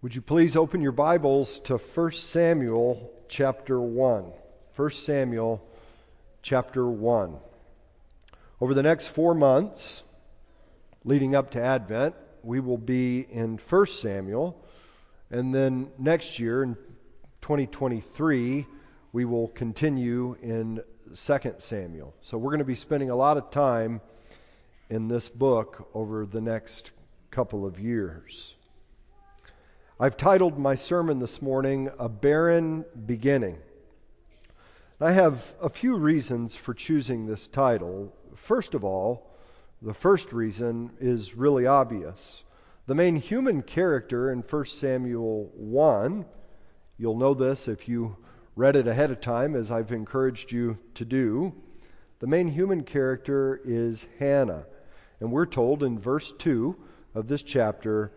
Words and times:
Would 0.00 0.14
you 0.14 0.22
please 0.22 0.56
open 0.56 0.80
your 0.80 0.92
Bibles 0.92 1.58
to 1.62 1.76
1 1.76 2.12
Samuel 2.12 3.10
chapter 3.26 3.80
1? 3.80 4.32
1 4.76 4.90
Samuel 4.90 5.60
chapter 6.40 6.86
1. 6.88 7.36
Over 8.60 8.74
the 8.74 8.84
next 8.84 9.08
four 9.08 9.34
months, 9.34 10.04
leading 11.02 11.34
up 11.34 11.50
to 11.50 11.60
Advent, 11.60 12.14
we 12.44 12.60
will 12.60 12.78
be 12.78 13.26
in 13.28 13.58
1 13.58 13.86
Samuel, 13.86 14.64
and 15.30 15.52
then 15.52 15.90
next 15.98 16.38
year, 16.38 16.62
in 16.62 16.76
2023, 17.40 18.66
we 19.12 19.24
will 19.24 19.48
continue 19.48 20.36
in 20.40 20.80
2 21.12 21.54
Samuel. 21.58 22.14
So 22.20 22.38
we're 22.38 22.50
going 22.50 22.60
to 22.60 22.64
be 22.64 22.76
spending 22.76 23.10
a 23.10 23.16
lot 23.16 23.36
of 23.36 23.50
time 23.50 24.00
in 24.90 25.08
this 25.08 25.28
book 25.28 25.88
over 25.92 26.24
the 26.24 26.40
next 26.40 26.92
couple 27.32 27.66
of 27.66 27.80
years. 27.80 28.54
I've 30.00 30.16
titled 30.16 30.56
my 30.56 30.76
sermon 30.76 31.18
this 31.18 31.42
morning, 31.42 31.90
A 31.98 32.08
Barren 32.08 32.84
Beginning. 33.04 33.58
I 35.00 35.10
have 35.10 35.52
a 35.60 35.68
few 35.68 35.96
reasons 35.96 36.54
for 36.54 36.72
choosing 36.72 37.26
this 37.26 37.48
title. 37.48 38.14
First 38.36 38.74
of 38.74 38.84
all, 38.84 39.28
the 39.82 39.92
first 39.92 40.32
reason 40.32 40.92
is 41.00 41.34
really 41.34 41.66
obvious. 41.66 42.44
The 42.86 42.94
main 42.94 43.16
human 43.16 43.62
character 43.62 44.30
in 44.30 44.42
1 44.42 44.66
Samuel 44.66 45.50
1, 45.56 46.24
you'll 46.96 47.18
know 47.18 47.34
this 47.34 47.66
if 47.66 47.88
you 47.88 48.16
read 48.54 48.76
it 48.76 48.86
ahead 48.86 49.10
of 49.10 49.20
time, 49.20 49.56
as 49.56 49.72
I've 49.72 49.90
encouraged 49.90 50.52
you 50.52 50.78
to 50.94 51.04
do. 51.04 51.52
The 52.20 52.28
main 52.28 52.46
human 52.46 52.84
character 52.84 53.60
is 53.64 54.06
Hannah. 54.20 54.64
And 55.18 55.32
we're 55.32 55.46
told 55.46 55.82
in 55.82 55.98
verse 55.98 56.32
2 56.38 56.76
of 57.16 57.26
this 57.26 57.42
chapter 57.42 58.12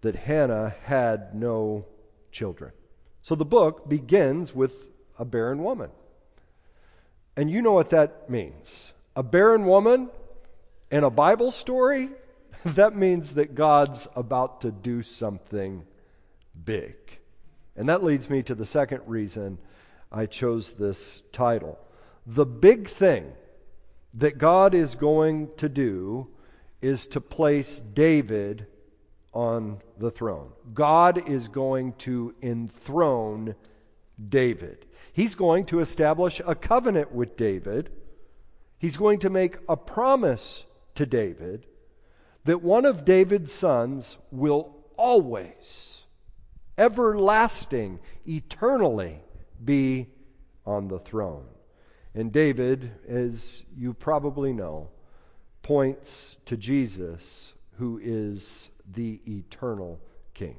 that 0.00 0.14
Hannah 0.14 0.74
had 0.84 1.34
no 1.34 1.86
children. 2.30 2.72
So 3.22 3.34
the 3.34 3.44
book 3.44 3.88
begins 3.88 4.54
with 4.54 4.74
a 5.18 5.24
barren 5.24 5.62
woman. 5.62 5.90
And 7.36 7.50
you 7.50 7.62
know 7.62 7.72
what 7.72 7.90
that 7.90 8.30
means. 8.30 8.92
A 9.14 9.22
barren 9.22 9.64
woman 9.64 10.10
in 10.90 11.04
a 11.04 11.10
Bible 11.10 11.50
story, 11.50 12.10
that 12.64 12.96
means 12.96 13.34
that 13.34 13.54
God's 13.54 14.08
about 14.16 14.62
to 14.62 14.70
do 14.70 15.02
something 15.02 15.84
big. 16.64 16.96
And 17.76 17.88
that 17.88 18.02
leads 18.02 18.28
me 18.28 18.42
to 18.44 18.54
the 18.54 18.66
second 18.66 19.02
reason 19.06 19.58
I 20.10 20.26
chose 20.26 20.72
this 20.72 21.22
title. 21.32 21.78
The 22.26 22.46
big 22.46 22.88
thing 22.88 23.32
that 24.14 24.38
God 24.38 24.74
is 24.74 24.94
going 24.94 25.50
to 25.58 25.68
do 25.68 26.28
is 26.80 27.08
to 27.08 27.20
place 27.20 27.78
David 27.80 28.66
on 29.32 29.80
the 29.98 30.10
throne. 30.10 30.50
God 30.72 31.28
is 31.28 31.48
going 31.48 31.92
to 31.98 32.34
enthrone 32.42 33.54
David. 34.28 34.84
He's 35.12 35.34
going 35.34 35.66
to 35.66 35.80
establish 35.80 36.40
a 36.44 36.54
covenant 36.54 37.12
with 37.12 37.36
David. 37.36 37.90
He's 38.78 38.96
going 38.96 39.20
to 39.20 39.30
make 39.30 39.56
a 39.68 39.76
promise 39.76 40.64
to 40.96 41.06
David 41.06 41.66
that 42.44 42.62
one 42.62 42.84
of 42.86 43.04
David's 43.04 43.52
sons 43.52 44.16
will 44.30 44.74
always, 44.96 46.02
everlasting, 46.76 48.00
eternally 48.26 49.20
be 49.62 50.06
on 50.64 50.88
the 50.88 50.98
throne. 50.98 51.46
And 52.14 52.32
David, 52.32 52.90
as 53.08 53.62
you 53.76 53.92
probably 53.92 54.52
know, 54.52 54.88
points 55.62 56.36
to 56.46 56.56
Jesus, 56.56 57.52
who 57.78 58.00
is 58.02 58.70
the 58.92 59.20
eternal 59.26 60.00
king. 60.34 60.56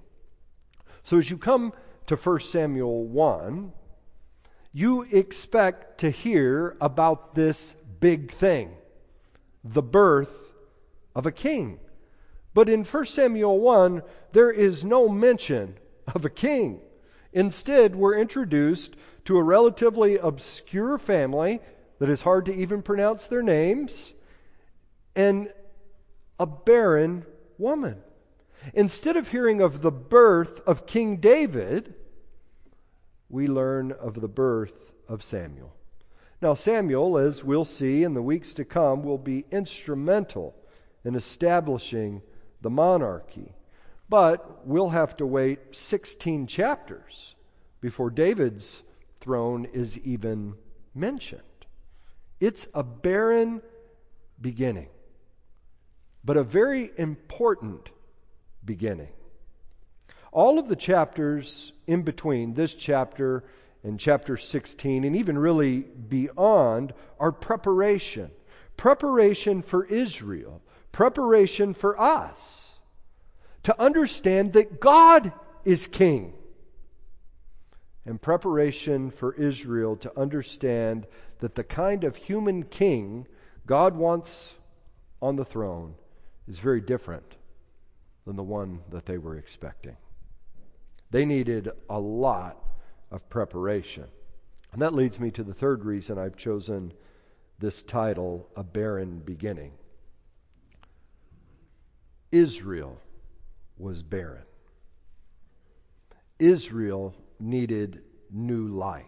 So 1.04 1.18
as 1.18 1.30
you 1.30 1.38
come 1.38 1.74
to 2.08 2.16
1 2.16 2.40
Samuel 2.42 3.06
1, 3.06 3.72
you 4.72 5.02
expect 5.02 6.00
to 6.00 6.10
hear 6.10 6.78
about 6.80 7.34
this 7.34 7.76
big 8.00 8.32
thing, 8.32 8.72
the 9.64 9.82
birth 9.82 10.34
of 11.16 11.26
a 11.26 11.32
king. 11.32 11.80
But 12.54 12.70
in 12.70 12.84
1 12.84 13.06
Samuel 13.06 13.60
1, 13.60 14.04
there 14.32 14.52
is 14.52 14.84
no 14.84 15.10
mention 15.10 15.76
of 16.14 16.26
a 16.26 16.30
king. 16.30 16.82
Instead, 17.34 17.96
we're 17.96 18.18
introduced 18.18 18.96
to 19.26 19.38
a 19.38 19.44
relatively 19.44 20.18
obscure 20.18 20.98
family 20.98 21.60
that 22.00 22.10
is 22.10 22.22
hard 22.22 22.46
to 22.48 22.56
even 22.56 22.82
pronounce 22.82 23.28
their 23.28 23.44
names 23.44 24.14
and 25.16 25.52
a 26.40 26.46
barren 26.46 27.26
woman. 27.58 28.02
Instead 28.74 29.18
of 29.18 29.30
hearing 29.30 29.62
of 29.62 29.82
the 29.82 29.92
birth 29.92 30.62
of 30.68 30.86
King 30.86 31.18
David, 31.18 31.94
we 33.30 33.48
learn 33.48 33.92
of 33.92 34.20
the 34.20 34.28
birth 34.28 34.92
of 35.08 35.24
Samuel. 35.24 35.74
Now, 36.42 36.54
Samuel, 36.54 37.18
as 37.18 37.44
we'll 37.44 37.66
see 37.66 38.04
in 38.04 38.14
the 38.14 38.22
weeks 38.22 38.56
to 38.56 38.66
come, 38.66 39.04
will 39.04 39.18
be 39.18 39.46
instrumental 39.52 40.56
in 41.04 41.16
establishing 41.16 42.22
the 42.62 42.70
monarchy. 42.70 43.54
But 44.08 44.66
we'll 44.66 44.90
have 44.90 45.18
to 45.18 45.26
wait 45.26 45.76
16 45.76 46.48
chapters 46.48 47.36
before 47.82 48.10
David's 48.10 48.82
throne 49.20 49.66
is 49.66 49.98
even 50.00 50.56
mentioned. 50.96 51.42
It's 52.40 52.68
a 52.74 52.84
barren 52.84 53.62
beginning, 54.40 54.90
but 56.24 56.38
a 56.38 56.44
very 56.44 56.90
important 56.98 57.90
beginning. 58.70 59.10
All 60.32 60.60
of 60.60 60.68
the 60.68 60.76
chapters 60.76 61.74
in 61.88 62.04
between 62.04 62.54
this 62.54 62.76
chapter 62.76 63.44
and 63.84 64.00
chapter 64.00 64.38
16, 64.38 65.06
and 65.06 65.16
even 65.16 65.40
really 65.40 65.80
beyond, 65.80 66.94
are 67.20 67.32
preparation. 67.32 68.30
Preparation 68.78 69.64
for 69.64 69.84
Israel, 69.84 70.62
preparation 70.92 71.74
for 71.74 72.00
us 72.00 72.72
to 73.64 73.82
understand 73.82 74.54
that 74.54 74.80
God 74.80 75.34
is 75.66 75.88
king, 75.88 76.34
and 78.06 78.22
preparation 78.22 79.10
for 79.10 79.34
Israel 79.34 79.96
to 79.98 80.12
understand 80.16 81.08
that 81.40 81.56
the 81.56 81.64
kind 81.64 82.04
of 82.04 82.16
human 82.16 82.62
king 82.62 83.26
God 83.66 83.96
wants 83.96 84.54
on 85.24 85.38
the 85.38 85.46
throne 85.46 85.96
is 86.48 86.60
very 86.60 86.82
different 86.82 87.39
than 88.30 88.36
the 88.36 88.44
one 88.44 88.80
that 88.92 89.08
they 89.08 89.18
were 89.18 89.38
expecting. 89.38 89.98
They 91.10 91.26
needed 91.26 91.72
a 91.90 92.00
lot 92.00 92.64
of 93.10 93.28
preparation. 93.28 94.06
And 94.72 94.84
that 94.84 94.94
leads 94.94 95.20
me 95.20 95.32
to 95.32 95.44
the 95.44 95.56
third 95.56 95.84
reason 95.84 96.20
I've 96.20 96.38
chosen 96.38 96.94
this 97.58 97.82
title, 97.82 98.48
A 98.56 98.64
Barren 98.64 99.18
Beginning. 99.26 99.72
Israel 102.32 103.02
was 103.80 104.04
barren. 104.04 104.46
Israel 106.38 107.16
needed 107.40 108.04
new 108.30 108.68
life. 108.68 109.06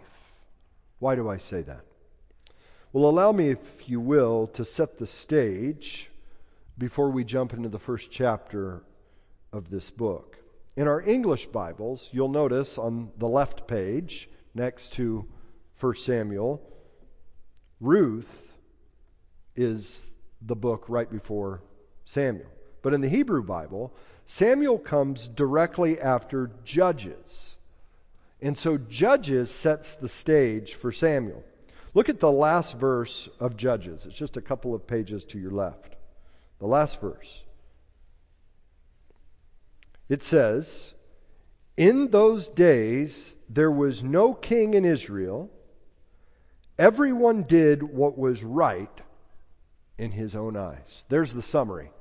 Why 0.97 1.13
do 1.13 1.29
I 1.29 1.37
say 1.37 1.61
that? 1.61 1.85
Well, 2.91 3.07
allow 3.07 3.31
me, 3.31 3.51
if 3.51 3.87
you 3.87 3.99
will, 3.99 4.47
to 4.53 4.65
set 4.65 4.97
the 4.97 5.05
stage 5.05 6.09
before 6.75 7.11
we 7.11 7.23
jump 7.23 7.53
into 7.53 7.69
the 7.69 7.77
first 7.77 8.09
chapter 8.09 8.81
of 9.53 9.69
this 9.69 9.91
book. 9.91 10.37
In 10.75 10.87
our 10.87 11.01
English 11.01 11.47
Bibles, 11.47 12.09
you'll 12.13 12.29
notice 12.29 12.77
on 12.77 13.11
the 13.17 13.27
left 13.27 13.67
page, 13.67 14.29
next 14.53 14.93
to 14.93 15.25
1 15.79 15.95
Samuel, 15.95 16.61
Ruth 17.79 18.57
is 19.55 20.07
the 20.41 20.55
book 20.55 20.85
right 20.87 21.09
before 21.09 21.61
Samuel. 22.05 22.49
But 22.81 22.93
in 22.93 23.01
the 23.01 23.09
Hebrew 23.09 23.43
Bible, 23.43 23.93
Samuel 24.25 24.77
comes 24.77 25.27
directly 25.27 25.99
after 25.99 26.51
Judges. 26.63 27.57
And 28.41 28.57
so 28.57 28.77
Judges 28.77 29.51
sets 29.51 29.95
the 29.95 30.07
stage 30.07 30.73
for 30.73 30.91
Samuel. 30.91 31.43
Look 31.93 32.09
at 32.09 32.19
the 32.19 32.31
last 32.31 32.75
verse 32.75 33.27
of 33.39 33.57
Judges. 33.57 34.05
It's 34.05 34.17
just 34.17 34.37
a 34.37 34.41
couple 34.41 34.73
of 34.73 34.87
pages 34.87 35.25
to 35.25 35.39
your 35.39 35.51
left. 35.51 35.95
The 36.59 36.67
last 36.67 37.01
verse. 37.01 37.41
It 40.11 40.23
says, 40.23 40.93
In 41.77 42.09
those 42.09 42.49
days 42.49 43.33
there 43.49 43.71
was 43.71 44.03
no 44.03 44.33
king 44.33 44.73
in 44.73 44.83
Israel. 44.83 45.49
Everyone 46.77 47.43
did 47.43 47.81
what 47.81 48.17
was 48.17 48.43
right 48.43 49.01
in 49.97 50.11
his 50.11 50.35
own 50.35 50.57
eyes. 50.57 51.05
There's 51.07 51.33
the 51.33 51.41
summary 51.41 51.93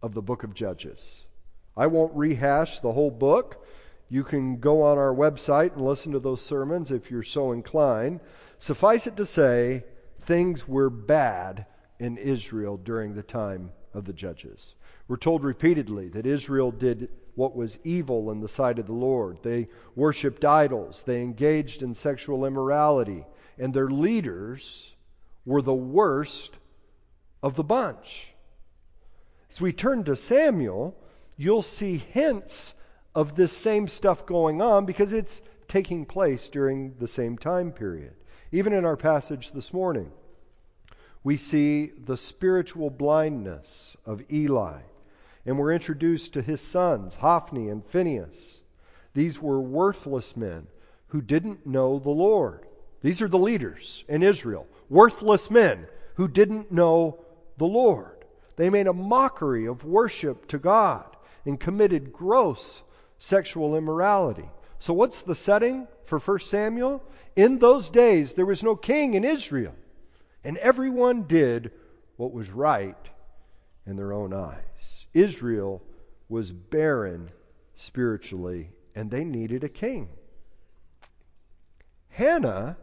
of 0.00 0.14
the 0.14 0.22
book 0.22 0.42
of 0.42 0.54
Judges. 0.54 1.26
I 1.76 1.88
won't 1.88 2.16
rehash 2.16 2.78
the 2.78 2.92
whole 2.92 3.10
book. 3.10 3.62
You 4.08 4.24
can 4.24 4.60
go 4.60 4.84
on 4.84 4.96
our 4.96 5.14
website 5.14 5.74
and 5.74 5.84
listen 5.84 6.12
to 6.12 6.20
those 6.20 6.40
sermons 6.40 6.90
if 6.90 7.10
you're 7.10 7.22
so 7.22 7.52
inclined. 7.52 8.20
Suffice 8.58 9.06
it 9.06 9.18
to 9.18 9.26
say, 9.26 9.84
things 10.20 10.66
were 10.66 10.88
bad 10.88 11.66
in 11.98 12.16
Israel 12.16 12.78
during 12.78 13.14
the 13.14 13.22
time 13.22 13.72
of 13.92 14.06
the 14.06 14.14
judges. 14.14 14.74
We're 15.08 15.16
told 15.16 15.42
repeatedly 15.42 16.08
that 16.10 16.26
Israel 16.26 16.70
did 16.70 17.08
what 17.34 17.56
was 17.56 17.78
evil 17.82 18.30
in 18.30 18.40
the 18.40 18.48
sight 18.48 18.78
of 18.78 18.86
the 18.86 18.92
Lord. 18.92 19.38
They 19.42 19.68
worshiped 19.96 20.44
idols, 20.44 21.02
they 21.04 21.22
engaged 21.22 21.82
in 21.82 21.94
sexual 21.94 22.44
immorality, 22.44 23.24
and 23.58 23.72
their 23.72 23.88
leaders 23.88 24.94
were 25.46 25.62
the 25.62 25.72
worst 25.72 26.54
of 27.42 27.56
the 27.56 27.64
bunch. 27.64 28.28
As 29.50 29.60
we 29.60 29.72
turn 29.72 30.04
to 30.04 30.14
Samuel, 30.16 30.94
you'll 31.36 31.62
see 31.62 31.96
hints 31.96 32.74
of 33.14 33.34
this 33.34 33.56
same 33.56 33.88
stuff 33.88 34.26
going 34.26 34.60
on 34.60 34.84
because 34.84 35.12
it's 35.12 35.40
taking 35.68 36.04
place 36.04 36.50
during 36.50 36.96
the 36.98 37.08
same 37.08 37.38
time 37.38 37.72
period. 37.72 38.14
Even 38.52 38.72
in 38.72 38.84
our 38.84 38.96
passage 38.96 39.52
this 39.52 39.72
morning, 39.72 40.10
we 41.24 41.36
see 41.36 41.86
the 41.86 42.16
spiritual 42.16 42.90
blindness 42.90 43.96
of 44.04 44.22
Eli, 44.32 44.80
and 45.48 45.58
we're 45.58 45.72
introduced 45.72 46.34
to 46.34 46.42
his 46.42 46.60
sons, 46.60 47.14
Hophni 47.14 47.70
and 47.70 47.82
Phinehas. 47.82 48.60
These 49.14 49.40
were 49.40 49.58
worthless 49.58 50.36
men 50.36 50.66
who 51.06 51.22
didn't 51.22 51.66
know 51.66 51.98
the 51.98 52.10
Lord. 52.10 52.66
These 53.00 53.22
are 53.22 53.28
the 53.28 53.38
leaders 53.38 54.04
in 54.08 54.22
Israel, 54.22 54.66
worthless 54.90 55.50
men 55.50 55.86
who 56.16 56.28
didn't 56.28 56.70
know 56.70 57.20
the 57.56 57.64
Lord. 57.64 58.26
They 58.56 58.68
made 58.68 58.88
a 58.88 58.92
mockery 58.92 59.68
of 59.68 59.86
worship 59.86 60.48
to 60.48 60.58
God 60.58 61.06
and 61.46 61.58
committed 61.58 62.12
gross 62.12 62.82
sexual 63.16 63.74
immorality. 63.74 64.50
So, 64.80 64.92
what's 64.92 65.22
the 65.22 65.34
setting 65.34 65.88
for 66.04 66.18
1 66.18 66.40
Samuel? 66.40 67.02
In 67.36 67.58
those 67.58 67.88
days, 67.88 68.34
there 68.34 68.44
was 68.44 68.62
no 68.62 68.76
king 68.76 69.14
in 69.14 69.24
Israel, 69.24 69.74
and 70.44 70.58
everyone 70.58 71.22
did 71.22 71.70
what 72.18 72.34
was 72.34 72.50
right 72.50 73.08
in 73.88 73.96
their 73.96 74.12
own 74.12 74.34
eyes. 74.34 75.06
Israel 75.14 75.82
was 76.28 76.52
barren 76.52 77.30
spiritually, 77.76 78.70
and 78.94 79.10
they 79.10 79.24
needed 79.24 79.64
a 79.64 79.68
king. 79.68 80.10
Hannah 82.10 82.76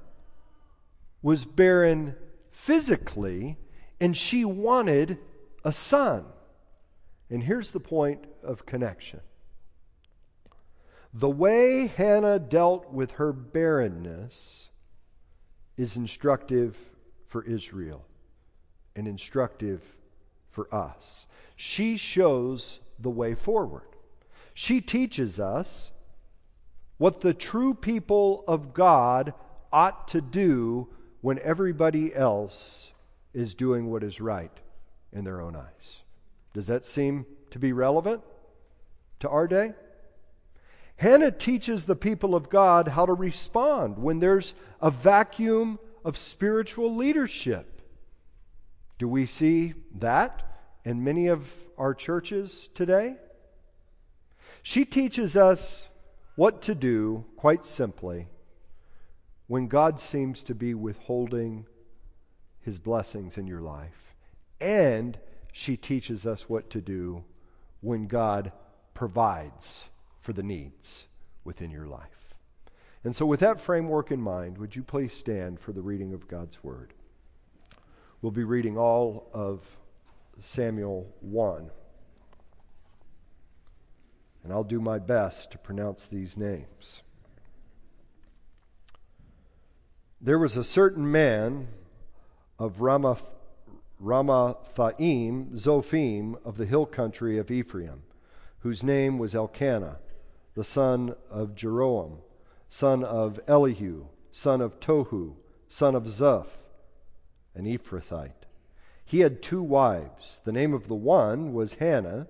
was 1.21 1.45
barren 1.45 2.15
physically, 2.49 3.57
and 3.99 4.17
she 4.17 4.45
wanted 4.45 5.19
a 5.63 5.71
son. 5.71 6.25
And 7.29 7.43
here's 7.43 7.69
the 7.71 7.79
point 7.79 8.25
of 8.43 8.65
connection 8.65 9.21
the 11.13 11.29
way 11.29 11.87
Hannah 11.87 12.39
dealt 12.39 12.91
with 12.91 13.11
her 13.11 13.31
barrenness 13.31 14.67
is 15.77 15.95
instructive 15.95 16.75
for 17.27 17.43
Israel 17.43 18.05
and 18.95 19.07
instructive 19.07 19.81
for 20.55 20.73
us. 20.73 21.27
She 21.55 21.97
shows 21.97 22.79
the 22.99 23.09
way 23.09 23.35
forward. 23.35 23.87
She 24.53 24.81
teaches 24.81 25.39
us 25.39 25.91
what 26.97 27.21
the 27.21 27.33
true 27.33 27.73
people 27.73 28.43
of 28.47 28.73
God 28.73 29.33
ought 29.71 30.07
to 30.09 30.21
do 30.21 30.87
when 31.21 31.39
everybody 31.39 32.15
else 32.15 32.89
is 33.33 33.53
doing 33.53 33.91
what 33.91 34.03
is 34.03 34.21
right 34.21 34.51
in 35.11 35.25
their 35.25 35.41
own 35.41 35.55
eyes. 35.55 35.99
Does 36.53 36.67
that 36.67 36.85
seem 36.85 37.25
to 37.51 37.59
be 37.59 37.73
relevant 37.73 38.21
to 39.19 39.29
our 39.29 39.47
day? 39.47 39.73
Hannah 40.95 41.31
teaches 41.31 41.83
the 41.83 41.97
people 41.97 42.35
of 42.35 42.49
God 42.49 42.87
how 42.87 43.05
to 43.05 43.13
respond 43.13 43.97
when 43.97 44.19
there's 44.19 44.53
a 44.81 44.89
vacuum 44.89 45.79
of 46.05 46.17
spiritual 46.17 46.95
leadership. 46.95 47.74
Do 48.97 49.07
we 49.07 49.25
see 49.25 49.73
that 49.95 50.41
in 50.83 51.03
many 51.03 51.27
of 51.27 51.51
our 51.77 51.93
churches 51.93 52.69
today? 52.75 53.15
She 54.63 54.85
teaches 54.85 55.35
us 55.35 55.87
what 56.35 56.63
to 56.63 56.75
do, 56.75 57.25
quite 57.37 57.65
simply, 57.65 58.27
when 59.47 59.67
God 59.67 59.99
seems 59.99 60.45
to 60.45 60.55
be 60.55 60.73
withholding 60.73 61.65
his 62.61 62.79
blessings 62.79 63.37
in 63.37 63.47
your 63.47 63.61
life. 63.61 64.15
And 64.59 65.17
she 65.51 65.77
teaches 65.77 66.25
us 66.25 66.49
what 66.49 66.71
to 66.71 66.81
do 66.81 67.23
when 67.81 68.07
God 68.07 68.51
provides 68.93 69.87
for 70.21 70.33
the 70.33 70.43
needs 70.43 71.05
within 71.43 71.69
your 71.69 71.85
life. 71.85 72.33
And 73.03 73.15
so, 73.15 73.25
with 73.25 73.41
that 73.41 73.61
framework 73.61 74.09
in 74.11 74.19
mind, 74.19 74.57
would 74.57 74.75
you 74.75 74.81
please 74.81 75.13
stand 75.13 75.59
for 75.59 75.71
the 75.71 75.81
reading 75.81 76.13
of 76.13 76.27
God's 76.27 76.61
Word? 76.63 76.93
We'll 78.25 78.31
be 78.31 78.43
reading 78.43 78.75
all 78.75 79.29
of 79.35 79.61
Samuel 80.39 81.13
1. 81.21 81.69
And 84.43 84.51
I'll 84.51 84.63
do 84.63 84.81
my 84.81 84.97
best 84.97 85.51
to 85.51 85.59
pronounce 85.59 86.07
these 86.07 86.35
names. 86.35 87.03
There 90.21 90.39
was 90.39 90.57
a 90.57 90.63
certain 90.63 91.11
man 91.11 91.67
of 92.57 92.77
Ramath, 92.77 93.21
Ramathaim, 94.03 95.51
Zophim, 95.51 96.43
of 96.43 96.57
the 96.57 96.65
hill 96.65 96.87
country 96.87 97.37
of 97.37 97.51
Ephraim, 97.51 98.01
whose 98.61 98.83
name 98.83 99.19
was 99.19 99.35
Elkanah 99.35 99.99
the 100.55 100.63
son 100.63 101.13
of 101.29 101.53
Jeroham, 101.53 102.17
son 102.69 103.03
of 103.03 103.39
Elihu, 103.47 104.07
son 104.31 104.61
of 104.61 104.79
Tohu, 104.79 105.35
son 105.67 105.93
of 105.93 106.05
Zuph, 106.05 106.47
an 107.55 107.65
Ephrathite. 107.65 108.45
He 109.05 109.19
had 109.19 109.41
two 109.41 109.61
wives. 109.61 110.41
The 110.45 110.51
name 110.51 110.73
of 110.73 110.87
the 110.87 110.95
one 110.95 111.53
was 111.53 111.73
Hannah, 111.73 112.27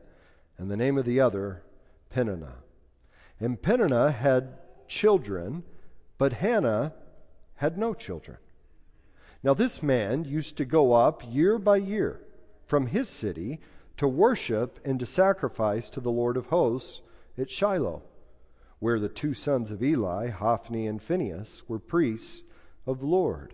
and 0.57 0.69
the 0.69 0.77
name 0.77 0.98
of 0.98 1.06
the 1.06 1.22
other 1.22 1.63
Peninnah. 2.10 2.56
And 3.39 3.62
Peninnah 3.62 4.12
had 4.12 4.57
children, 4.88 5.63
but 6.18 6.33
Hannah 6.33 6.94
had 7.56 7.77
no 7.77 7.94
children. 7.94 8.38
Now 9.44 9.54
this 9.54 9.83
man 9.83 10.25
used 10.25 10.57
to 10.57 10.66
go 10.66 10.94
up 10.94 11.22
year 11.25 11.57
by 11.57 11.78
year 11.78 12.21
from 12.68 12.88
his 12.88 13.10
city 13.10 13.60
to 13.98 14.07
worship 14.07 14.80
and 14.86 15.00
to 15.00 15.06
sacrifice 15.06 15.89
to 15.92 16.01
the 16.01 16.12
Lord 16.12 16.38
of 16.38 16.48
hosts 16.48 17.01
at 17.38 17.50
Shiloh 17.50 18.04
where 18.80 19.00
the 19.00 19.10
two 19.10 19.33
sons 19.33 19.71
of 19.71 19.81
Eli, 19.81 20.30
Hophni 20.30 20.88
and 20.88 21.01
Phinehas, 21.01 21.68
were 21.68 21.80
priests 21.80 22.44
of 22.86 23.00
the 23.00 23.06
Lord. 23.06 23.54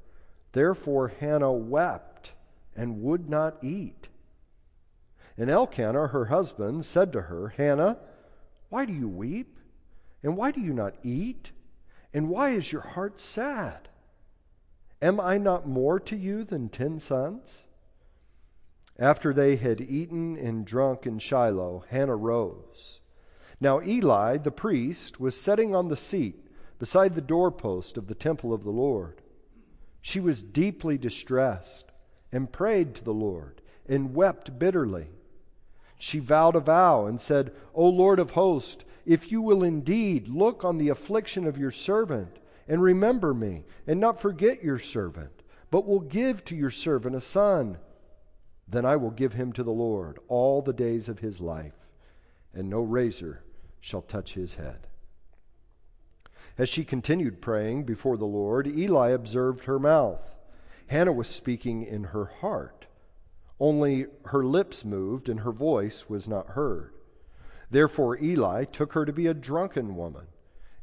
Therefore 0.51 1.07
Hannah 1.07 1.51
wept 1.51 2.33
and 2.75 3.01
would 3.01 3.29
not 3.29 3.63
eat. 3.63 4.07
And 5.37 5.49
Elkanah, 5.49 6.07
her 6.07 6.25
husband, 6.25 6.85
said 6.85 7.13
to 7.13 7.21
her, 7.21 7.49
Hannah, 7.49 7.97
why 8.69 8.85
do 8.85 8.93
you 8.93 9.07
weep? 9.07 9.57
And 10.23 10.37
why 10.37 10.51
do 10.51 10.61
you 10.61 10.73
not 10.73 10.95
eat? 11.03 11.51
And 12.13 12.29
why 12.29 12.49
is 12.49 12.71
your 12.71 12.81
heart 12.81 13.19
sad? 13.19 13.87
Am 15.01 15.19
I 15.19 15.37
not 15.37 15.67
more 15.67 15.99
to 16.01 16.15
you 16.15 16.43
than 16.43 16.69
ten 16.69 16.99
sons? 16.99 17.65
After 18.99 19.33
they 19.33 19.55
had 19.55 19.81
eaten 19.81 20.37
and 20.37 20.65
drunk 20.65 21.07
in 21.07 21.19
Shiloh, 21.19 21.83
Hannah 21.89 22.15
rose 22.15 23.01
now 23.61 23.79
Eli, 23.79 24.37
the 24.37 24.51
priest, 24.51 25.19
was 25.19 25.39
sitting 25.39 25.75
on 25.75 25.87
the 25.87 25.95
seat 25.95 26.47
beside 26.79 27.13
the 27.13 27.21
doorpost 27.21 27.95
of 27.95 28.07
the 28.07 28.15
temple 28.15 28.53
of 28.53 28.63
the 28.63 28.71
Lord. 28.71 29.20
She 30.01 30.19
was 30.19 30.41
deeply 30.41 30.97
distressed 30.97 31.91
and 32.31 32.51
prayed 32.51 32.95
to 32.95 33.03
the 33.03 33.13
Lord 33.13 33.61
and 33.87 34.15
wept 34.15 34.57
bitterly. 34.57 35.09
She 35.97 36.19
vowed 36.19 36.55
a 36.55 36.59
vow 36.59 37.05
and 37.05 37.21
said, 37.21 37.53
O 37.73 37.87
Lord 37.87 38.17
of 38.19 38.31
hosts, 38.31 38.83
if 39.05 39.31
you 39.31 39.41
will 39.41 39.63
indeed 39.63 40.27
look 40.27 40.65
on 40.65 40.77
the 40.77 40.89
affliction 40.89 41.45
of 41.45 41.57
your 41.57 41.71
servant 41.71 42.39
and 42.67 42.81
remember 42.81 43.33
me, 43.33 43.65
and 43.85 43.99
not 43.99 44.19
forget 44.21 44.63
your 44.63 44.79
servant, 44.79 45.43
but 45.69 45.85
will 45.85 45.99
give 45.99 46.43
to 46.45 46.55
your 46.55 46.69
servant 46.71 47.15
a 47.15 47.21
son, 47.21 47.77
then 48.67 48.85
I 48.85 48.95
will 48.95 49.11
give 49.11 49.33
him 49.33 49.53
to 49.53 49.63
the 49.63 49.71
Lord 49.71 50.19
all 50.27 50.61
the 50.61 50.73
days 50.73 51.09
of 51.09 51.19
his 51.19 51.41
life, 51.41 51.77
and 52.53 52.69
no 52.69 52.81
razor 52.81 53.43
shall 53.79 54.01
touch 54.01 54.33
his 54.33 54.55
head. 54.55 54.87
As 56.57 56.69
she 56.69 56.83
continued 56.83 57.41
praying 57.41 57.83
before 57.83 58.17
the 58.17 58.25
Lord, 58.25 58.67
Eli 58.67 59.09
observed 59.09 59.65
her 59.65 59.79
mouth. 59.79 60.35
Hannah 60.87 61.13
was 61.13 61.29
speaking 61.29 61.83
in 61.83 62.03
her 62.03 62.25
heart, 62.25 62.85
only 63.61 64.07
her 64.25 64.43
lips 64.43 64.83
moved 64.83 65.29
and 65.29 65.39
her 65.39 65.51
voice 65.51 66.09
was 66.09 66.27
not 66.27 66.47
heard. 66.47 66.93
Therefore 67.69 68.17
Eli 68.17 68.65
took 68.65 68.93
her 68.93 69.05
to 69.05 69.13
be 69.13 69.27
a 69.27 69.33
drunken 69.33 69.95
woman. 69.95 70.25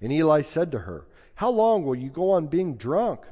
And 0.01 0.13
Eli 0.13 0.43
said 0.43 0.73
to 0.73 0.79
her, 0.79 1.07
How 1.35 1.51
long 1.51 1.85
will 1.85 1.97
you 1.97 2.09
go 2.09 2.31
on 2.31 2.47
being 2.47 2.77
drunk? 2.77 3.27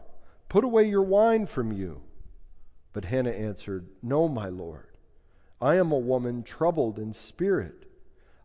Put 0.48 0.64
away 0.64 0.88
your 0.88 1.04
wine 1.04 1.46
from 1.46 1.72
you. 1.72 2.02
But 2.92 3.04
Hannah 3.04 3.30
answered, 3.30 3.86
No, 4.02 4.28
my 4.28 4.48
Lord. 4.48 4.98
I 5.60 5.76
am 5.76 5.92
a 5.92 5.98
woman 5.98 6.42
troubled 6.42 6.98
in 6.98 7.12
spirit. 7.12 7.86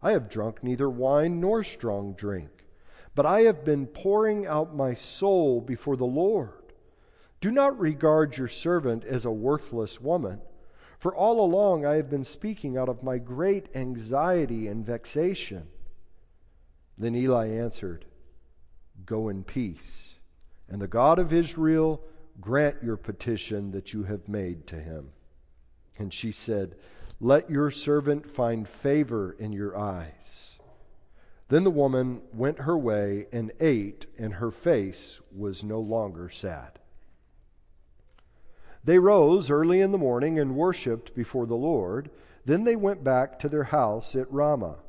I 0.02 0.12
have 0.12 0.30
drunk 0.30 0.64
neither 0.64 0.90
wine 0.90 1.40
nor 1.40 1.64
strong 1.64 2.14
drink, 2.14 2.61
but 3.14 3.26
I 3.26 3.42
have 3.42 3.66
been 3.66 3.88
pouring 3.88 4.48
out 4.48 4.76
my 4.76 4.94
soul 4.96 5.62
before 5.62 5.98
the 5.98 6.06
Lord. 6.06 6.54
Do 7.42 7.52
not 7.52 7.80
regard 7.80 8.38
your 8.38 8.48
servant 8.48 9.04
as 9.04 9.26
a 9.26 9.32
worthless 9.32 10.00
woman, 10.00 10.42
for 11.00 11.16
all 11.16 11.44
along 11.44 11.86
I 11.86 11.96
have 11.96 12.10
been 12.10 12.24
speaking 12.24 12.78
out 12.78 12.88
of 12.88 13.04
my 13.04 13.18
great 13.18 13.76
anxiety 13.76 14.68
and 14.68 14.86
vexation. 14.86 15.68
Then 16.98 17.16
Eli 17.16 17.48
answered, 17.48 18.06
Go 19.06 19.30
in 19.30 19.44
peace, 19.44 20.14
and 20.70 20.80
the 20.80 20.88
God 20.88 21.18
of 21.18 21.34
Israel 21.34 22.02
grant 22.40 22.84
your 22.84 22.98
petition 22.98 23.72
that 23.72 23.94
you 23.94 24.04
have 24.04 24.28
made 24.28 24.68
to 24.68 24.76
him. 24.76 25.10
And 25.98 26.14
she 26.14 26.32
said, 26.32 26.76
Let 27.20 27.50
your 27.50 27.72
servant 27.72 28.30
find 28.30 28.68
favor 28.68 29.36
in 29.38 29.52
your 29.52 29.76
eyes. 29.78 30.56
Then 31.52 31.66
the 31.66 31.70
woman 31.70 32.22
went 32.34 32.60
her 32.60 32.78
way 32.78 33.28
and 33.34 33.52
ate, 33.60 34.06
and 34.18 34.36
her 34.36 34.52
face 34.52 35.20
was 35.36 35.66
no 35.66 35.82
longer 35.82 36.30
sad. 36.30 36.80
They 38.86 38.98
rose 38.98 39.50
early 39.50 39.82
in 39.82 39.92
the 39.92 39.98
morning 39.98 40.40
and 40.40 40.56
worshipped 40.56 41.14
before 41.14 41.46
the 41.46 41.58
Lord. 41.58 42.10
Then 42.46 42.64
they 42.64 42.78
went 42.78 43.04
back 43.04 43.40
to 43.40 43.50
their 43.50 43.66
house 43.66 44.16
at 44.16 44.32
Ramah. 44.32 44.80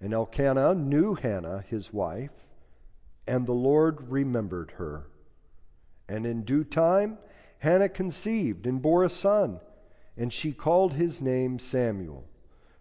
And 0.00 0.12
Elkanah 0.12 0.74
knew 0.74 1.14
Hannah, 1.14 1.60
his 1.68 1.92
wife, 1.92 2.44
and 3.24 3.46
the 3.46 3.52
Lord 3.52 4.10
remembered 4.10 4.72
her. 4.72 5.06
And 6.08 6.26
in 6.26 6.42
due 6.42 6.64
time, 6.64 7.18
Hannah 7.58 7.88
conceived 7.88 8.66
and 8.66 8.82
bore 8.82 9.04
a 9.04 9.08
son, 9.08 9.60
and 10.16 10.32
she 10.32 10.52
called 10.52 10.94
his 10.94 11.22
name 11.22 11.60
Samuel. 11.60 12.24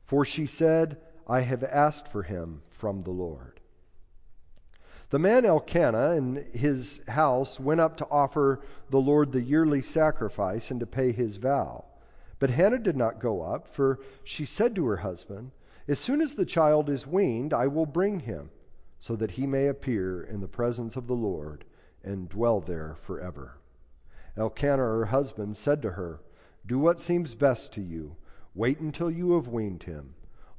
For 0.04 0.26
she 0.26 0.48
said, 0.48 0.98
I 1.28 1.40
have 1.42 1.64
asked 1.64 2.08
for 2.10 2.24
him 2.24 2.62
from 2.70 3.02
the 3.02 3.12
Lord. 3.12 3.62
The 5.10 5.20
man 5.20 5.46
Elkanah 5.46 6.12
and 6.12 6.38
his 6.38 7.00
house 7.08 7.60
went 7.60 7.80
up 7.80 7.98
to 7.98 8.08
offer 8.10 8.62
the 8.90 9.00
Lord 9.00 9.32
the 9.32 9.42
yearly 9.42 9.82
sacrifice 9.84 10.72
and 10.72 10.80
to 10.80 10.86
pay 10.86 11.12
his 11.12 11.38
vow. 11.38 11.86
But 12.40 12.50
Hannah 12.50 12.80
did 12.80 12.98
not 12.98 13.20
go 13.20 13.42
up, 13.42 13.68
for 13.68 14.00
she 14.24 14.44
said 14.46 14.76
to 14.76 14.88
her 14.88 14.98
husband, 14.98 15.52
As 15.88 16.00
soon 16.00 16.20
as 16.20 16.36
the 16.36 16.46
child 16.46 16.90
is 16.90 17.08
weaned, 17.08 17.54
I 17.54 17.68
will 17.68 17.86
bring 17.86 18.20
him, 18.20 18.50
so 19.00 19.16
that 19.16 19.32
he 19.32 19.48
may 19.48 19.68
appear 19.68 20.24
in 20.24 20.42
the 20.42 20.48
presence 20.48 20.96
of 20.98 21.08
the 21.08 21.16
Lord 21.16 21.64
and 22.04 22.28
dwell 22.28 22.60
there 22.60 22.96
forever. 22.96 23.58
Elkanah, 24.36 24.78
her 24.84 25.06
husband, 25.06 25.56
said 25.56 25.84
to 25.84 25.92
her, 25.92 26.20
Do 26.66 26.80
what 26.80 27.00
seems 27.00 27.36
best 27.36 27.74
to 27.74 27.82
you. 27.82 28.18
Wait 28.56 28.80
until 28.80 29.10
you 29.12 29.36
have 29.36 29.48
weaned 29.48 29.84
him. 29.84 30.16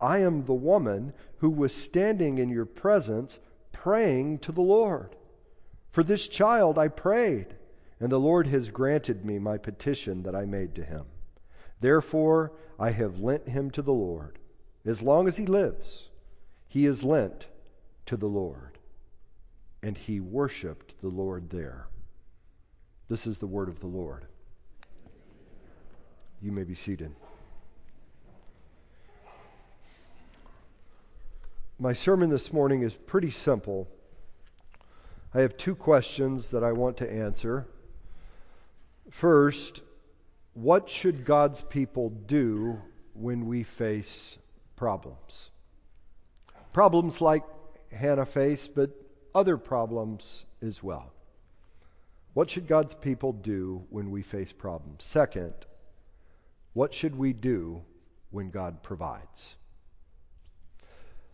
I 0.00 0.18
am 0.18 0.44
the 0.44 0.54
woman 0.54 1.12
who 1.38 1.50
was 1.50 1.74
standing 1.74 2.38
in 2.38 2.48
your 2.50 2.66
presence 2.66 3.38
praying 3.72 4.38
to 4.40 4.52
the 4.52 4.62
Lord. 4.62 5.14
For 5.90 6.02
this 6.02 6.28
child 6.28 6.78
I 6.78 6.88
prayed, 6.88 7.54
and 8.00 8.10
the 8.10 8.20
Lord 8.20 8.46
has 8.46 8.68
granted 8.68 9.24
me 9.24 9.38
my 9.38 9.56
petition 9.58 10.24
that 10.24 10.34
I 10.34 10.44
made 10.44 10.74
to 10.74 10.84
him. 10.84 11.06
Therefore 11.80 12.52
I 12.78 12.90
have 12.90 13.20
lent 13.20 13.48
him 13.48 13.70
to 13.72 13.82
the 13.82 13.92
Lord. 13.92 14.38
As 14.84 15.02
long 15.02 15.26
as 15.26 15.36
he 15.36 15.46
lives, 15.46 16.08
he 16.68 16.86
is 16.86 17.02
lent 17.02 17.46
to 18.06 18.16
the 18.16 18.28
Lord. 18.28 18.78
And 19.82 19.96
he 19.96 20.20
worshiped 20.20 21.00
the 21.00 21.08
Lord 21.08 21.48
there. 21.50 21.86
This 23.08 23.26
is 23.26 23.38
the 23.38 23.46
word 23.46 23.68
of 23.68 23.80
the 23.80 23.86
Lord. 23.86 24.26
You 26.42 26.52
may 26.52 26.64
be 26.64 26.74
seated. 26.74 27.14
My 31.78 31.92
sermon 31.92 32.30
this 32.30 32.54
morning 32.54 32.80
is 32.80 32.94
pretty 32.94 33.30
simple. 33.30 33.86
I 35.34 35.42
have 35.42 35.58
two 35.58 35.74
questions 35.74 36.52
that 36.52 36.64
I 36.64 36.72
want 36.72 36.98
to 36.98 37.12
answer. 37.12 37.66
First, 39.10 39.82
what 40.54 40.88
should 40.88 41.26
God's 41.26 41.60
people 41.60 42.08
do 42.08 42.80
when 43.12 43.44
we 43.44 43.62
face 43.62 44.38
problems? 44.76 45.50
Problems 46.72 47.20
like 47.20 47.44
Hannah 47.92 48.24
faced, 48.24 48.74
but 48.74 48.90
other 49.34 49.58
problems 49.58 50.46
as 50.62 50.82
well. 50.82 51.12
What 52.32 52.48
should 52.48 52.68
God's 52.68 52.94
people 52.94 53.34
do 53.34 53.84
when 53.90 54.10
we 54.10 54.22
face 54.22 54.52
problems? 54.52 55.04
Second, 55.04 55.52
what 56.72 56.94
should 56.94 57.14
we 57.14 57.34
do 57.34 57.82
when 58.30 58.48
God 58.48 58.82
provides? 58.82 59.56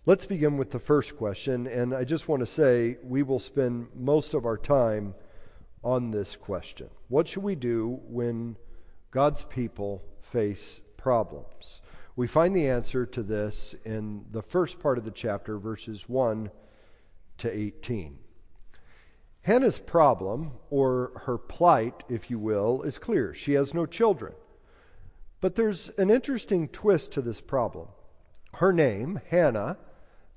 Let's 0.05 0.25
begin 0.25 0.57
with 0.57 0.73
the 0.73 0.81
first 0.81 1.17
question, 1.17 1.69
and 1.69 1.95
I 1.95 2.03
just 2.03 2.27
want 2.27 2.41
to 2.41 2.47
say 2.47 2.99
we 3.05 3.23
will 3.23 3.39
spend 3.39 3.87
most 3.95 4.35
of 4.35 4.47
our 4.47 4.59
time 4.59 5.15
on 5.85 6.11
this 6.11 6.35
question. 6.35 6.91
What 7.07 7.29
should 7.29 7.45
we 7.45 7.55
do 7.55 8.01
when 8.09 8.57
God's 9.13 9.43
people 9.43 10.03
face 10.23 10.81
problems? 10.97 11.81
We 12.17 12.27
find 12.27 12.57
the 12.57 12.71
answer 12.71 13.07
to 13.07 13.23
this 13.23 13.77
in 13.85 14.25
the 14.33 14.43
first 14.43 14.81
part 14.81 14.99
of 14.99 15.05
the 15.05 15.13
chapter, 15.13 15.57
verses 15.57 16.09
1 16.09 16.51
to 17.39 17.57
18. 17.57 18.19
Hannah's 19.43 19.79
problem, 19.79 20.51
or 20.69 21.13
her 21.27 21.39
plight, 21.39 22.03
if 22.09 22.29
you 22.29 22.41
will, 22.41 22.83
is 22.83 22.99
clear. 22.99 23.35
She 23.35 23.53
has 23.53 23.73
no 23.73 23.87
children. 23.87 24.33
But 25.41 25.55
there's 25.55 25.91
an 25.91 26.11
interesting 26.11 26.67
twist 26.67 27.13
to 27.13 27.23
this 27.23 27.41
problem. 27.41 27.87
Her 28.53 28.73
name, 28.73 29.21
Hannah, 29.31 29.79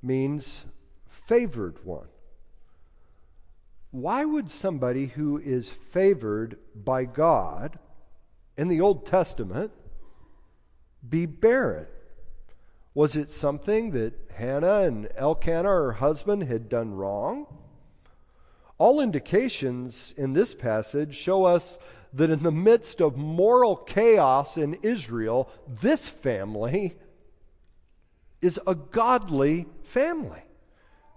means 0.06 0.64
favored 1.28 1.84
one. 1.84 2.08
Why 3.92 4.24
would 4.24 4.52
somebody 4.52 5.06
who 5.06 5.38
is 5.38 5.70
favored 5.92 6.58
by 6.76 7.06
God 7.06 7.80
in 8.58 8.68
the 8.68 8.82
Old 8.82 9.06
Testament 9.06 9.72
be 11.08 11.26
barren? 11.26 11.88
Was 12.94 13.16
it 13.16 13.30
something 13.30 13.92
that 13.92 14.14
Hannah 14.34 14.82
and 14.82 15.10
Elkanah, 15.16 15.68
her 15.68 15.92
husband, 15.92 16.44
had 16.44 16.70
done 16.70 16.94
wrong? 16.94 17.48
All 18.78 19.00
indications 19.00 20.14
in 20.18 20.34
this 20.34 20.54
passage 20.54 21.16
show 21.16 21.46
us 21.46 21.80
that 22.14 22.30
in 22.30 22.40
the 22.40 22.52
midst 22.52 23.02
of 23.02 23.18
moral 23.18 23.76
chaos 23.76 24.58
in 24.58 24.76
Israel, 24.84 25.50
this 25.68 26.08
family 26.08 26.96
is 28.42 28.60
a 28.66 28.76
godly 28.76 29.68
family. 29.84 30.42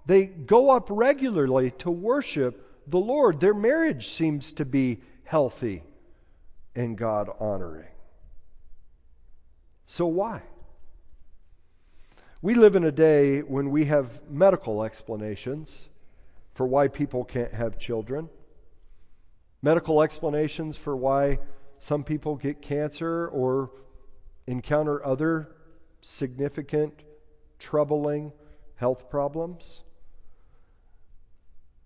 They 0.07 0.25
go 0.25 0.71
up 0.71 0.89
regularly 0.91 1.73
to 1.83 1.91
worship 1.91 2.65
the 2.87 2.99
Lord. 2.99 3.41
Their 3.41 3.55
marriage 3.55 4.09
seems 4.09 4.55
to 4.55 4.65
be 4.65 5.01
healthy 5.25 5.83
and 6.75 6.97
God 6.97 7.29
honoring. 7.39 7.89
So, 9.87 10.07
why? 10.07 10.43
We 12.41 12.55
live 12.55 12.77
in 12.77 12.85
a 12.85 12.93
day 12.93 13.41
when 13.41 13.71
we 13.71 13.87
have 13.87 14.31
medical 14.31 14.85
explanations 14.85 15.77
for 16.55 16.67
why 16.67 16.89
people 16.89 17.25
can't 17.25 17.53
have 17.53 17.79
children, 17.79 18.29
medical 19.61 20.03
explanations 20.03 20.77
for 20.77 20.97
why 20.97 21.41
some 21.81 22.05
people 22.05 22.37
get 22.37 22.63
cancer 22.63 23.29
or 23.29 23.71
encounter 24.47 25.05
other 25.05 25.55
significant 26.01 26.95
troubling 27.59 28.33
health 28.77 29.11
problems. 29.11 29.83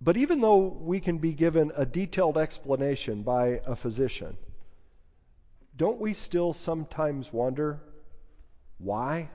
But 0.00 0.16
even 0.16 0.40
though 0.40 0.58
we 0.58 1.00
can 1.00 1.18
be 1.18 1.32
given 1.32 1.72
a 1.76 1.86
detailed 1.86 2.36
explanation 2.36 3.22
by 3.22 3.60
a 3.64 3.76
physician, 3.76 4.36
don't 5.76 6.00
we 6.00 6.14
still 6.14 6.52
sometimes 6.52 7.32
wonder 7.32 7.80
why? 8.78 9.30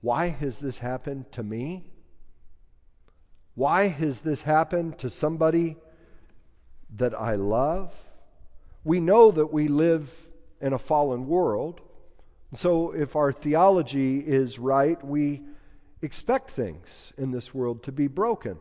Why 0.00 0.28
has 0.28 0.58
this 0.58 0.78
happened 0.78 1.30
to 1.32 1.42
me? 1.42 1.84
Why 3.54 3.88
has 3.88 4.20
this 4.20 4.40
happened 4.42 4.98
to 4.98 5.10
somebody 5.10 5.76
that 6.96 7.14
I 7.14 7.34
love? 7.34 7.92
We 8.84 9.00
know 9.00 9.30
that 9.30 9.52
we 9.52 9.68
live 9.68 10.10
in 10.60 10.72
a 10.72 10.78
fallen 10.78 11.26
world. 11.26 11.80
So 12.54 12.92
if 12.92 13.16
our 13.16 13.32
theology 13.32 14.18
is 14.18 14.58
right, 14.58 15.02
we 15.02 15.42
expect 16.02 16.50
things 16.50 17.12
in 17.16 17.30
this 17.30 17.54
world 17.54 17.84
to 17.84 17.92
be 17.92 18.08
broken 18.08 18.58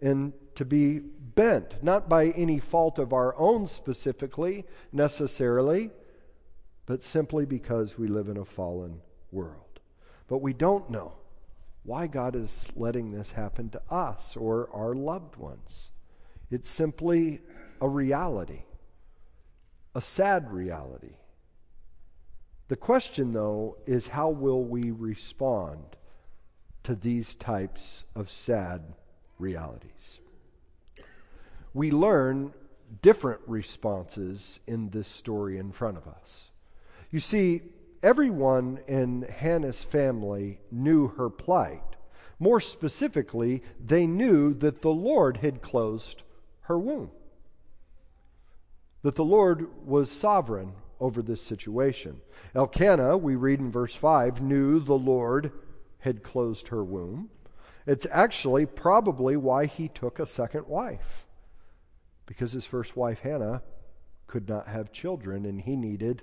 and 0.00 0.32
to 0.54 0.64
be 0.64 0.98
bent, 1.00 1.82
not 1.82 2.08
by 2.08 2.28
any 2.28 2.60
fault 2.60 2.98
of 2.98 3.12
our 3.12 3.36
own 3.36 3.66
specifically, 3.66 4.64
necessarily, 4.92 5.90
but 6.86 7.02
simply 7.02 7.44
because 7.44 7.98
we 7.98 8.06
live 8.06 8.28
in 8.28 8.38
a 8.38 8.44
fallen 8.44 9.00
world. 9.30 9.80
But 10.28 10.38
we 10.38 10.52
don't 10.52 10.90
know 10.90 11.12
why 11.82 12.06
God 12.06 12.36
is 12.36 12.68
letting 12.74 13.10
this 13.10 13.30
happen 13.30 13.70
to 13.70 13.82
us 13.90 14.36
or 14.36 14.70
our 14.72 14.94
loved 14.94 15.36
ones. 15.36 15.90
It's 16.50 16.70
simply 16.70 17.40
a 17.80 17.88
reality, 17.88 18.62
a 19.94 20.00
sad 20.00 20.52
reality. 20.52 21.14
The 22.68 22.76
question, 22.76 23.32
though, 23.32 23.76
is 23.86 24.08
how 24.08 24.30
will 24.30 24.62
we 24.62 24.90
respond 24.90 25.84
to 26.82 26.96
these 26.96 27.34
types 27.36 28.04
of 28.16 28.30
sad 28.30 28.82
realities? 29.38 30.20
We 31.72 31.92
learn 31.92 32.52
different 33.02 33.42
responses 33.46 34.58
in 34.66 34.90
this 34.90 35.06
story 35.06 35.58
in 35.58 35.70
front 35.70 35.96
of 35.96 36.08
us. 36.08 36.44
You 37.10 37.20
see, 37.20 37.62
everyone 38.02 38.80
in 38.88 39.22
Hannah's 39.22 39.82
family 39.82 40.58
knew 40.72 41.08
her 41.08 41.30
plight. 41.30 41.82
More 42.38 42.60
specifically, 42.60 43.62
they 43.84 44.06
knew 44.06 44.54
that 44.54 44.82
the 44.82 44.90
Lord 44.90 45.36
had 45.36 45.62
closed 45.62 46.22
her 46.62 46.78
womb, 46.78 47.10
that 49.02 49.14
the 49.14 49.24
Lord 49.24 49.86
was 49.86 50.10
sovereign 50.10 50.72
over 51.00 51.22
this 51.22 51.42
situation. 51.42 52.20
Elkanah, 52.54 53.16
we 53.16 53.36
read 53.36 53.60
in 53.60 53.70
verse 53.70 53.94
5, 53.94 54.40
knew 54.42 54.80
the 54.80 54.94
Lord 54.94 55.52
had 55.98 56.22
closed 56.22 56.68
her 56.68 56.82
womb. 56.82 57.30
It's 57.86 58.06
actually 58.10 58.66
probably 58.66 59.36
why 59.36 59.66
he 59.66 59.88
took 59.88 60.18
a 60.18 60.26
second 60.26 60.66
wife, 60.66 61.26
because 62.26 62.52
his 62.52 62.64
first 62.64 62.96
wife, 62.96 63.20
Hannah, 63.20 63.62
could 64.26 64.48
not 64.48 64.66
have 64.66 64.92
children, 64.92 65.44
and 65.44 65.60
he 65.60 65.76
needed 65.76 66.22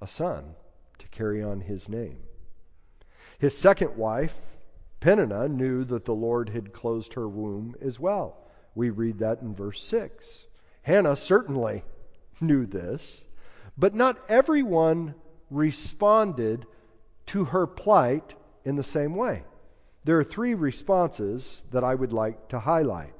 a 0.00 0.06
son 0.06 0.54
to 0.98 1.08
carry 1.08 1.42
on 1.42 1.60
his 1.60 1.88
name. 1.88 2.18
His 3.38 3.56
second 3.56 3.96
wife, 3.96 4.38
Peninnah, 5.00 5.48
knew 5.48 5.84
that 5.84 6.04
the 6.04 6.14
Lord 6.14 6.48
had 6.48 6.72
closed 6.72 7.14
her 7.14 7.28
womb 7.28 7.74
as 7.80 7.98
well. 7.98 8.36
We 8.74 8.90
read 8.90 9.18
that 9.18 9.40
in 9.40 9.54
verse 9.54 9.82
6. 9.82 10.46
Hannah 10.82 11.16
certainly 11.16 11.82
knew 12.40 12.66
this, 12.66 13.22
but 13.76 13.94
not 13.94 14.18
everyone 14.28 15.14
responded 15.50 16.66
to 17.26 17.44
her 17.44 17.66
plight 17.66 18.34
in 18.64 18.76
the 18.76 18.82
same 18.82 19.14
way. 19.14 19.44
There 20.04 20.18
are 20.18 20.24
three 20.24 20.54
responses 20.54 21.64
that 21.70 21.84
I 21.84 21.94
would 21.94 22.12
like 22.12 22.48
to 22.48 22.58
highlight. 22.58 23.14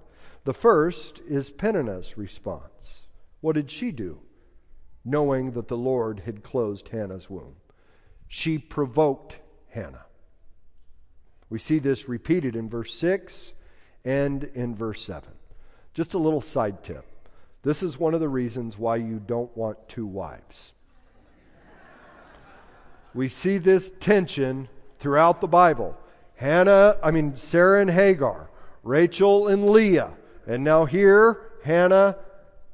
The 0.45 0.55
first 0.55 1.21
is 1.21 1.51
Peninnah's 1.51 2.19
response. 2.19 3.03
What 3.41 3.55
did 3.55 3.71
she 3.71 3.93
do? 3.93 4.21
knowing 5.05 5.53
that 5.53 5.69
the 5.69 5.77
Lord 5.77 6.21
had 6.21 6.43
closed 6.43 6.89
Hannah's 6.89 7.29
womb. 7.29 7.57
She 8.29 8.59
provoked 8.59 9.37
Hannah. 9.71 10.05
We 11.51 11.59
see 11.59 11.81
this 11.81 12.09
repeated 12.09 12.57
in 12.57 12.71
verse 12.71 12.95
6 12.95 13.53
and 14.05 14.45
in 14.45 14.75
verse 14.75 15.05
7. 15.05 15.29
Just 15.95 16.15
a 16.15 16.19
little 16.19 16.41
side 16.41 16.85
tip. 16.85 17.05
This 17.63 17.83
is 17.83 17.99
one 17.99 18.15
of 18.15 18.21
the 18.21 18.29
reasons 18.29 18.77
why 18.77 18.97
you 18.97 19.21
don't 19.25 19.57
want 19.57 19.89
two 19.89 20.07
wives. 20.07 20.73
We 23.15 23.29
see 23.29 23.59
this 23.59 23.93
tension 24.01 24.69
throughout 24.99 25.41
the 25.41 25.47
Bible. 25.47 25.97
Hannah, 26.35 26.97
I 27.03 27.13
mean, 27.13 27.37
Sarah 27.37 27.81
and 27.81 27.91
Hagar, 27.91 28.51
Rachel 28.83 29.49
and 29.49 29.69
Leah, 29.71 30.11
and 30.47 30.65
now 30.65 30.87
here, 30.87 31.41
Hannah 31.63 32.17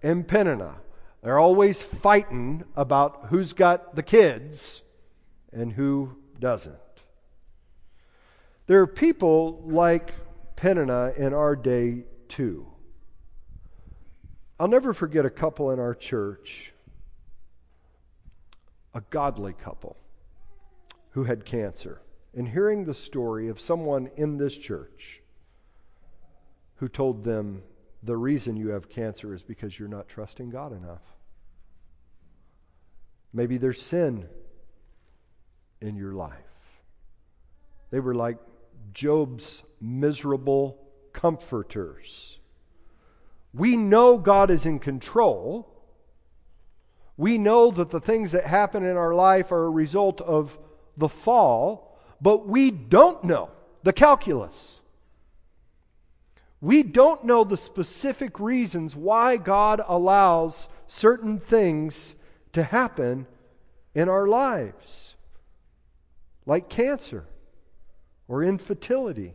and 0.02 0.26
Peninnah. 0.26 0.76
They're 1.22 1.38
always 1.38 1.82
fighting 1.82 2.64
about 2.76 3.26
who's 3.26 3.52
got 3.52 3.94
the 3.94 4.02
kids 4.02 4.80
and 5.52 5.70
who 5.70 6.16
doesn't. 6.38 6.76
There 8.68 8.80
are 8.80 8.86
people 8.86 9.64
like 9.66 10.14
Peninnah 10.56 11.14
in 11.16 11.34
our 11.34 11.56
day, 11.56 12.04
too. 12.28 12.66
I'll 14.60 14.68
never 14.68 14.92
forget 14.92 15.24
a 15.24 15.30
couple 15.30 15.70
in 15.70 15.78
our 15.78 15.94
church, 15.94 16.72
a 18.92 19.00
godly 19.00 19.52
couple, 19.52 19.96
who 21.10 21.24
had 21.24 21.44
cancer. 21.44 22.00
And 22.34 22.48
hearing 22.48 22.84
the 22.84 22.94
story 22.94 23.48
of 23.48 23.60
someone 23.60 24.10
in 24.16 24.36
this 24.36 24.56
church 24.56 25.22
who 26.76 26.88
told 26.88 27.24
them, 27.24 27.62
the 28.02 28.16
reason 28.16 28.56
you 28.56 28.70
have 28.70 28.88
cancer 28.88 29.34
is 29.34 29.42
because 29.42 29.76
you're 29.76 29.88
not 29.88 30.08
trusting 30.08 30.50
God 30.50 30.72
enough. 30.72 31.02
Maybe 33.32 33.58
there's 33.58 33.82
sin 33.82 34.28
in 35.80 35.96
your 35.96 36.12
life. 36.12 36.32
They 37.90 38.00
were 38.00 38.14
like 38.14 38.38
Job's 38.92 39.62
miserable 39.80 40.78
comforters. 41.12 42.38
We 43.52 43.76
know 43.76 44.18
God 44.18 44.50
is 44.50 44.66
in 44.66 44.78
control. 44.78 45.68
We 47.16 47.38
know 47.38 47.70
that 47.70 47.90
the 47.90 48.00
things 48.00 48.32
that 48.32 48.44
happen 48.44 48.84
in 48.84 48.96
our 48.96 49.14
life 49.14 49.52
are 49.52 49.64
a 49.64 49.70
result 49.70 50.20
of 50.20 50.56
the 50.96 51.08
fall, 51.08 51.98
but 52.20 52.46
we 52.46 52.70
don't 52.70 53.24
know 53.24 53.50
the 53.82 53.92
calculus. 53.92 54.74
We 56.60 56.82
don't 56.82 57.24
know 57.24 57.44
the 57.44 57.56
specific 57.56 58.40
reasons 58.40 58.94
why 58.94 59.36
God 59.36 59.80
allows 59.86 60.68
certain 60.88 61.38
things 61.38 62.14
to 62.52 62.62
happen 62.62 63.26
in 63.94 64.08
our 64.08 64.26
lives, 64.26 65.14
like 66.46 66.68
cancer 66.68 67.24
or 68.26 68.42
infertility. 68.42 69.34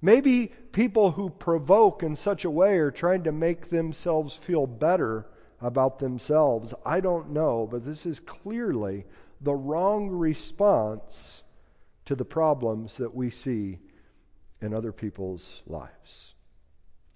Maybe 0.00 0.52
people 0.72 1.10
who 1.10 1.30
provoke 1.30 2.02
in 2.02 2.14
such 2.14 2.44
a 2.44 2.50
way 2.50 2.78
are 2.78 2.90
trying 2.90 3.24
to 3.24 3.32
make 3.32 3.68
themselves 3.68 4.34
feel 4.34 4.66
better 4.66 5.26
about 5.60 5.98
themselves. 5.98 6.72
I 6.86 7.00
don't 7.00 7.30
know, 7.30 7.68
but 7.68 7.84
this 7.84 8.06
is 8.06 8.20
clearly 8.20 9.06
the 9.40 9.54
wrong 9.54 10.08
response 10.08 11.42
to 12.04 12.14
the 12.14 12.24
problems 12.24 12.98
that 12.98 13.14
we 13.14 13.30
see 13.30 13.78
in 14.60 14.72
other 14.72 14.92
people's 14.92 15.62
lives. 15.66 16.34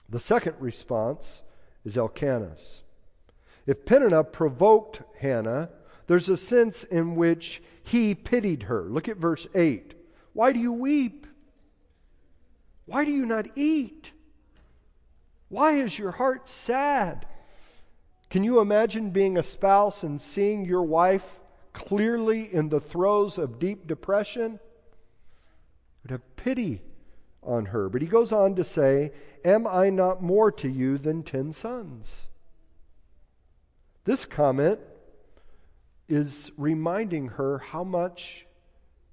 The 0.09 0.21
second 0.21 0.57
response 0.59 1.41
is 1.85 1.97
Elkanah's. 1.97 2.83
If 3.65 3.87
Peninnah 3.87 4.25
provoked 4.25 5.03
Hannah, 5.19 5.71
there's 6.09 6.29
a 6.29 6.37
sense 6.37 6.83
in 6.85 7.15
which 7.15 7.63
he 7.85 8.15
pitied 8.15 8.65
her. 8.65 8.83
Look 8.83 9.09
at 9.09 9.17
verse 9.17 9.47
8. 9.55 9.95
Why 10.33 10.53
do 10.53 10.59
you 10.59 10.73
weep? 10.73 11.22
Why 12.93 13.07
do 13.07 13.11
you 13.11 13.25
not 13.25 13.57
eat? 13.57 14.13
Why 15.49 15.77
is 15.77 15.99
your 15.99 16.11
heart 16.11 16.47
sad? 16.47 17.25
Can 18.29 18.45
you 18.45 18.61
imagine 18.61 19.13
being 19.13 19.39
a 19.39 19.43
spouse 19.43 20.03
and 20.03 20.21
seeing 20.21 20.67
your 20.67 20.83
wife 20.83 21.41
clearly 21.73 22.53
in 22.53 22.69
the 22.69 22.81
throes 22.81 23.39
of 23.39 23.59
deep 23.59 23.87
depression? 23.87 24.61
Would 26.03 26.11
have 26.11 26.37
pity 26.37 26.83
on 27.43 27.65
her. 27.65 27.89
But 27.89 28.03
he 28.03 28.09
goes 28.09 28.31
on 28.31 28.57
to 28.57 28.65
say, 28.65 29.13
Am 29.43 29.67
I 29.67 29.89
not 29.89 30.23
more 30.23 30.53
to 30.53 30.69
you 30.69 30.99
than 30.99 31.23
ten 31.23 31.55
sons? 31.55 32.15
This 34.05 34.27
comment 34.27 34.81
is 36.11 36.51
reminding 36.59 37.29
her 37.29 37.57
how 37.57 37.85
much 37.85 38.47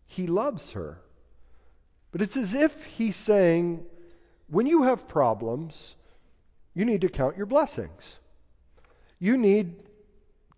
he 0.06 0.28
loves 0.28 0.72
her. 0.72 1.00
But 2.12 2.22
it's 2.22 2.38
as 2.38 2.54
if 2.54 2.86
he's 2.86 3.16
saying, 3.16 3.86
when 4.48 4.66
you 4.66 4.84
have 4.84 5.08
problems, 5.08 5.96
you 6.74 6.86
need 6.86 7.02
to 7.02 7.10
count 7.10 7.38
your 7.38 7.46
blessings. 7.46 8.18
You 9.20 9.38
need 9.38 9.76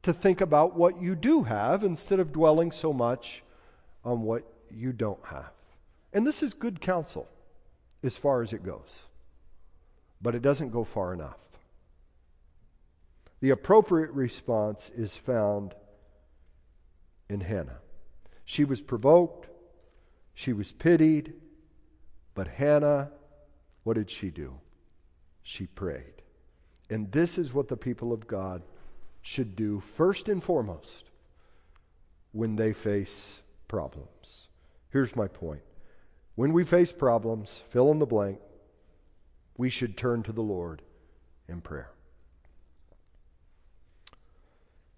to 0.04 0.14
think 0.14 0.42
about 0.42 0.76
what 0.76 1.02
you 1.02 1.16
do 1.16 1.44
have 1.44 1.84
instead 1.84 2.20
of 2.20 2.32
dwelling 2.32 2.72
so 2.72 2.94
much 2.94 3.44
on 4.04 4.22
what 4.22 4.44
you 4.72 4.94
don't 4.94 5.24
have. 5.26 5.52
And 6.14 6.26
this 6.26 6.44
is 6.44 6.54
good 6.54 6.82
counsel 6.82 7.28
as 8.04 8.18
far 8.18 8.42
as 8.42 8.54
it 8.54 8.64
goes. 8.64 9.04
But 10.22 10.36
it 10.36 10.42
doesn't 10.42 10.70
go 10.70 10.84
far 10.84 11.14
enough. 11.14 11.38
The 13.42 13.50
appropriate 13.50 14.12
response 14.12 14.92
is 14.96 15.16
found 15.16 15.74
in 17.28 17.42
Hannah. 17.42 17.80
She 18.46 18.66
was 18.66 18.80
provoked, 18.80 19.48
She 20.34 20.54
was 20.54 20.72
pitied, 20.72 21.34
but 22.34 22.48
Hannah, 22.48 23.12
what 23.84 23.96
did 23.96 24.10
she 24.10 24.32
do? 24.32 24.60
She 25.44 25.68
prayed. 25.68 26.22
And 26.90 27.12
this 27.12 27.38
is 27.38 27.54
what 27.54 27.68
the 27.68 27.78
people 27.78 28.14
of 28.14 28.28
God 28.28 28.64
should 29.22 29.56
do 29.56 29.80
first 29.96 30.30
and 30.30 30.44
foremost 30.44 31.06
when 32.32 32.56
they 32.56 32.74
face 32.74 33.40
problems. 33.68 34.48
Here's 34.90 35.16
my 35.16 35.28
point. 35.28 35.62
When 36.36 36.54
we 36.54 36.64
face 36.66 36.92
problems, 36.92 37.62
fill 37.70 37.92
in 37.92 38.00
the 38.00 38.06
blank, 38.06 38.40
we 39.58 39.70
should 39.70 39.98
turn 39.98 40.24
to 40.24 40.32
the 40.32 40.42
Lord 40.42 40.82
in 41.48 41.62
prayer. 41.62 41.92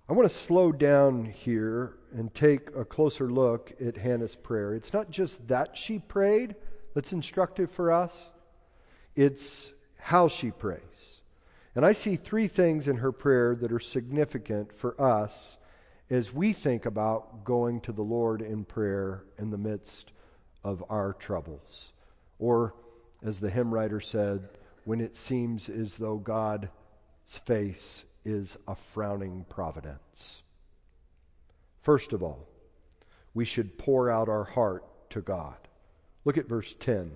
I 0.09 0.11
want 0.11 0.29
to 0.29 0.35
slow 0.35 0.73
down 0.73 1.23
here 1.23 1.93
and 2.13 2.33
take 2.33 2.75
a 2.75 2.83
closer 2.83 3.31
look 3.31 3.71
at 3.79 3.95
Hannah's 3.95 4.35
prayer. 4.35 4.73
It's 4.75 4.91
not 4.91 5.09
just 5.09 5.47
that 5.47 5.77
she 5.77 5.97
prayed 5.97 6.55
that's 6.93 7.13
instructive 7.13 7.71
for 7.71 7.93
us, 7.93 8.29
it's 9.15 9.71
how 9.97 10.27
she 10.27 10.51
prays. 10.51 11.21
And 11.73 11.85
I 11.85 11.93
see 11.93 12.17
three 12.17 12.49
things 12.49 12.89
in 12.89 12.97
her 12.97 13.13
prayer 13.13 13.55
that 13.55 13.71
are 13.71 13.79
significant 13.79 14.73
for 14.73 14.99
us 15.01 15.57
as 16.09 16.33
we 16.33 16.51
think 16.51 16.85
about 16.85 17.45
going 17.45 17.79
to 17.81 17.93
the 17.93 18.03
Lord 18.03 18.41
in 18.41 18.65
prayer 18.65 19.23
in 19.39 19.51
the 19.51 19.57
midst 19.57 20.11
of 20.65 20.83
our 20.89 21.13
troubles. 21.13 21.93
Or, 22.39 22.75
as 23.23 23.39
the 23.39 23.49
hymn 23.49 23.73
writer 23.73 24.01
said, 24.01 24.49
when 24.83 24.99
it 24.99 25.15
seems 25.15 25.69
as 25.69 25.95
though 25.95 26.17
God's 26.17 26.67
face 27.45 28.03
is 28.25 28.57
a 28.67 28.75
frowning 28.75 29.45
providence. 29.49 30.41
First 31.81 32.13
of 32.13 32.23
all, 32.23 32.47
we 33.33 33.45
should 33.45 33.77
pour 33.77 34.09
out 34.09 34.29
our 34.29 34.43
heart 34.43 34.83
to 35.11 35.21
God. 35.21 35.57
Look 36.25 36.37
at 36.37 36.47
verse 36.47 36.73
10. 36.79 37.11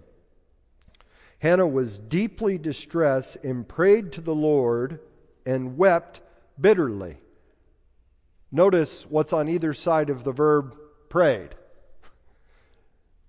Hannah 1.39 1.67
was 1.67 1.97
deeply 1.97 2.57
distressed 2.57 3.37
and 3.43 3.67
prayed 3.67 4.13
to 4.13 4.21
the 4.21 4.35
Lord 4.35 4.99
and 5.45 5.77
wept 5.77 6.21
bitterly. 6.59 7.17
Notice 8.51 9.05
what's 9.05 9.33
on 9.33 9.47
either 9.47 9.73
side 9.73 10.09
of 10.09 10.23
the 10.23 10.31
verb 10.31 10.75
prayed. 11.09 11.49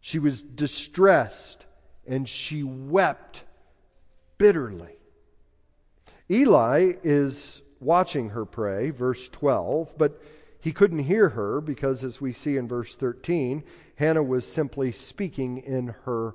She 0.01 0.19
was 0.19 0.43
distressed 0.43 1.65
and 2.07 2.29
she 2.29 2.63
wept 2.63 3.45
bitterly. 4.39 4.97
Eli 6.31 6.93
is 7.03 7.61
watching 7.81 8.31
her 8.31 8.45
pray, 8.45 8.91
verse 8.91 9.29
12, 9.29 9.97
but 9.97 10.21
he 10.61 10.73
couldn't 10.73 10.99
hear 10.99 11.29
her 11.29 11.61
because, 11.61 12.05
as 12.05 12.21
we 12.21 12.33
see 12.33 12.57
in 12.57 12.69
verse 12.69 12.95
13, 12.95 13.63
Hannah 13.97 14.23
was 14.23 14.47
simply 14.47 14.93
speaking 14.93 15.59
in 15.59 15.95
her 16.05 16.35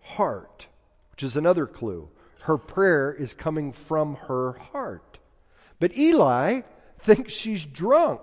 heart, 0.00 0.66
which 1.12 1.22
is 1.22 1.36
another 1.36 1.66
clue. 1.66 2.08
Her 2.40 2.58
prayer 2.58 3.12
is 3.12 3.32
coming 3.32 3.72
from 3.72 4.16
her 4.16 4.52
heart. 4.52 5.18
But 5.78 5.96
Eli 5.96 6.62
thinks 7.00 7.32
she's 7.32 7.64
drunk. 7.64 8.20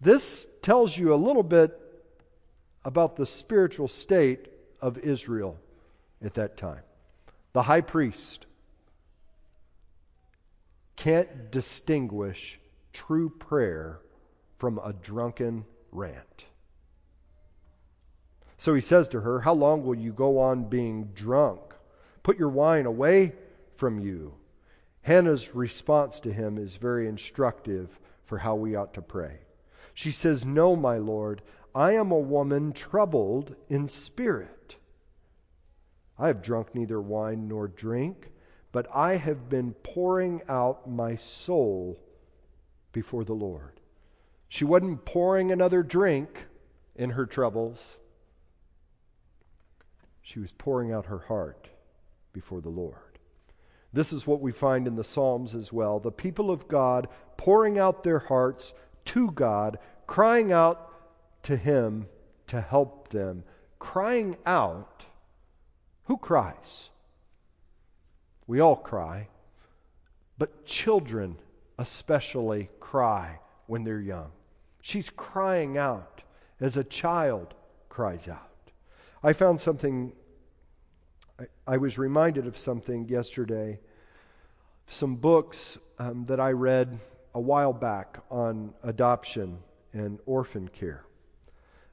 This 0.00 0.46
tells 0.62 0.96
you 0.96 1.12
a 1.12 1.16
little 1.16 1.42
bit 1.42 1.78
about 2.84 3.16
the 3.16 3.26
spiritual 3.26 3.88
state 3.88 4.48
of 4.80 4.98
Israel 4.98 5.58
at 6.22 6.34
that 6.34 6.56
time. 6.56 6.82
The 7.52 7.62
high 7.62 7.80
priest 7.80 8.46
can't 10.98 11.52
distinguish 11.52 12.58
true 12.92 13.30
prayer 13.30 14.00
from 14.58 14.78
a 14.78 14.92
drunken 14.92 15.64
rant. 15.92 16.44
So 18.58 18.74
he 18.74 18.80
says 18.80 19.08
to 19.10 19.20
her, 19.20 19.40
How 19.40 19.54
long 19.54 19.84
will 19.84 19.94
you 19.94 20.12
go 20.12 20.40
on 20.40 20.64
being 20.64 21.12
drunk? 21.14 21.60
Put 22.24 22.38
your 22.38 22.48
wine 22.48 22.86
away 22.86 23.32
from 23.76 24.00
you. 24.00 24.34
Hannah's 25.02 25.54
response 25.54 26.20
to 26.20 26.32
him 26.32 26.58
is 26.58 26.74
very 26.74 27.06
instructive 27.06 27.88
for 28.24 28.36
how 28.36 28.56
we 28.56 28.74
ought 28.74 28.94
to 28.94 29.02
pray. 29.02 29.38
She 29.94 30.10
says, 30.10 30.44
No, 30.44 30.74
my 30.74 30.98
Lord, 30.98 31.42
I 31.74 31.92
am 31.92 32.10
a 32.10 32.18
woman 32.18 32.72
troubled 32.72 33.54
in 33.68 33.86
spirit. 33.86 34.76
I 36.18 36.26
have 36.26 36.42
drunk 36.42 36.74
neither 36.74 37.00
wine 37.00 37.46
nor 37.46 37.68
drink, 37.68 38.32
but 38.72 38.86
I 38.94 39.16
have 39.16 39.48
been 39.48 39.72
pouring 39.72 40.42
out 40.48 40.88
my 40.88 41.16
soul 41.16 41.98
before 42.92 43.24
the 43.24 43.34
Lord. 43.34 43.80
She 44.48 44.64
wasn't 44.64 45.04
pouring 45.04 45.50
another 45.50 45.82
drink 45.82 46.46
in 46.96 47.10
her 47.10 47.26
troubles. 47.26 47.78
She 50.22 50.40
was 50.40 50.52
pouring 50.52 50.92
out 50.92 51.06
her 51.06 51.18
heart 51.18 51.68
before 52.32 52.60
the 52.60 52.68
Lord. 52.68 52.94
This 53.92 54.12
is 54.12 54.26
what 54.26 54.40
we 54.40 54.52
find 54.52 54.86
in 54.86 54.96
the 54.96 55.04
Psalms 55.04 55.54
as 55.54 55.72
well. 55.72 55.98
The 55.98 56.12
people 56.12 56.50
of 56.50 56.68
God 56.68 57.08
pouring 57.36 57.78
out 57.78 58.04
their 58.04 58.18
hearts 58.18 58.72
to 59.06 59.30
God, 59.30 59.78
crying 60.06 60.52
out 60.52 60.92
to 61.44 61.56
Him 61.56 62.06
to 62.48 62.60
help 62.60 63.08
them. 63.08 63.44
Crying 63.78 64.36
out. 64.44 65.06
Who 66.04 66.18
cries? 66.18 66.90
We 68.48 68.58
all 68.58 68.74
cry. 68.74 69.28
But 70.36 70.66
children 70.66 71.36
especially 71.78 72.68
cry 72.80 73.38
when 73.66 73.84
they're 73.84 74.00
young. 74.00 74.32
She's 74.82 75.10
crying 75.10 75.78
out 75.78 76.22
as 76.60 76.76
a 76.76 76.82
child 76.82 77.54
cries 77.88 78.28
out. 78.28 78.50
I 79.22 79.32
found 79.32 79.60
something, 79.60 80.12
I, 81.38 81.44
I 81.66 81.76
was 81.76 81.98
reminded 81.98 82.46
of 82.46 82.58
something 82.58 83.08
yesterday 83.08 83.78
some 84.88 85.16
books 85.16 85.78
um, 85.98 86.24
that 86.26 86.40
I 86.40 86.52
read 86.52 86.98
a 87.34 87.40
while 87.40 87.72
back 87.72 88.18
on 88.30 88.72
adoption 88.82 89.58
and 89.92 90.18
orphan 90.26 90.68
care. 90.68 91.04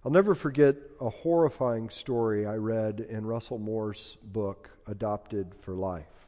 I'll 0.03 0.11
never 0.11 0.35
forget 0.35 0.75
a 1.01 1.09
horrifying 1.09 1.89
story 1.89 2.45
I 2.45 2.55
read 2.55 2.99
in 3.01 3.25
Russell 3.25 3.57
Moore's 3.57 4.17
book, 4.23 4.69
Adopted 4.87 5.51
for 5.61 5.73
Life. 5.73 6.24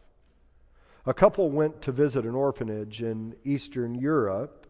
A 1.08 1.14
couple 1.14 1.50
went 1.50 1.84
to 1.84 1.94
visit 1.94 2.26
an 2.26 2.36
orphanage 2.36 3.02
in 3.02 3.34
Eastern 3.46 3.96
Europe, 3.96 4.68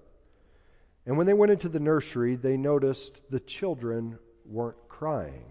and 1.08 1.18
when 1.18 1.26
they 1.26 1.34
went 1.34 1.52
into 1.52 1.68
the 1.68 1.80
nursery, 1.80 2.36
they 2.36 2.58
noticed 2.58 3.24
the 3.32 3.40
children 3.40 4.20
weren't 4.46 4.78
crying. 4.88 5.46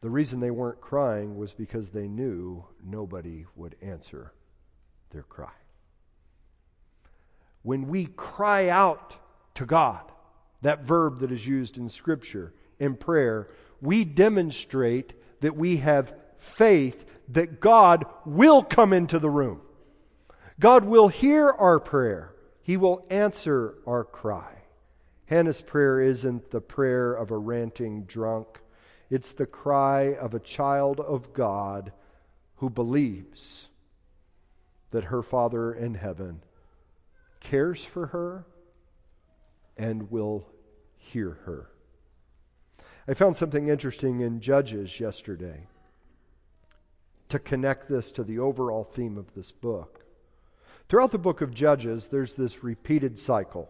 The 0.00 0.10
reason 0.10 0.40
they 0.40 0.50
weren't 0.50 0.80
crying 0.80 1.38
was 1.38 1.54
because 1.54 1.90
they 1.90 2.08
knew 2.08 2.64
nobody 2.84 3.46
would 3.54 3.76
answer 3.80 4.32
their 5.10 5.22
cry. 5.22 5.54
When 7.62 7.86
we 7.86 8.06
cry 8.06 8.70
out 8.70 9.14
to 9.54 9.66
God, 9.66 10.02
that 10.62 10.82
verb 10.82 11.20
that 11.20 11.30
is 11.30 11.46
used 11.46 11.78
in 11.78 11.88
Scripture 11.88 12.52
in 12.80 12.96
prayer, 12.96 13.50
we 13.80 14.04
demonstrate 14.04 15.12
that 15.42 15.56
we 15.56 15.76
have 15.76 16.12
faith 16.38 17.04
that 17.28 17.60
God 17.60 18.06
will 18.24 18.62
come 18.62 18.92
into 18.92 19.18
the 19.18 19.30
room. 19.30 19.60
God 20.58 20.84
will 20.84 21.08
hear 21.08 21.48
our 21.48 21.78
prayer. 21.78 22.32
He 22.62 22.76
will 22.76 23.04
answer 23.10 23.74
our 23.86 24.04
cry. 24.04 24.52
Hannah's 25.26 25.60
prayer 25.60 26.00
isn't 26.00 26.50
the 26.50 26.60
prayer 26.60 27.12
of 27.12 27.30
a 27.30 27.36
ranting 27.36 28.04
drunk 28.04 28.46
it's 29.10 29.32
the 29.32 29.46
cry 29.46 30.14
of 30.14 30.34
a 30.34 30.40
child 30.40 31.00
of 31.00 31.32
God 31.32 31.92
who 32.56 32.68
believes 32.68 33.66
that 34.90 35.04
her 35.04 35.22
Father 35.22 35.72
in 35.72 35.94
heaven 35.94 36.42
cares 37.40 37.82
for 37.82 38.06
her 38.06 38.44
and 39.76 40.10
will 40.10 40.46
hear 40.96 41.38
her. 41.44 41.70
I 43.06 43.14
found 43.14 43.36
something 43.36 43.68
interesting 43.68 44.20
in 44.20 44.40
Judges 44.40 45.00
yesterday 45.00 45.66
to 47.30 47.38
connect 47.38 47.88
this 47.88 48.12
to 48.12 48.24
the 48.24 48.40
overall 48.40 48.84
theme 48.84 49.18
of 49.18 49.32
this 49.34 49.50
book. 49.52 50.04
Throughout 50.88 51.12
the 51.12 51.18
book 51.18 51.42
of 51.42 51.54
Judges, 51.54 52.08
there's 52.08 52.34
this 52.34 52.64
repeated 52.64 53.18
cycle. 53.18 53.68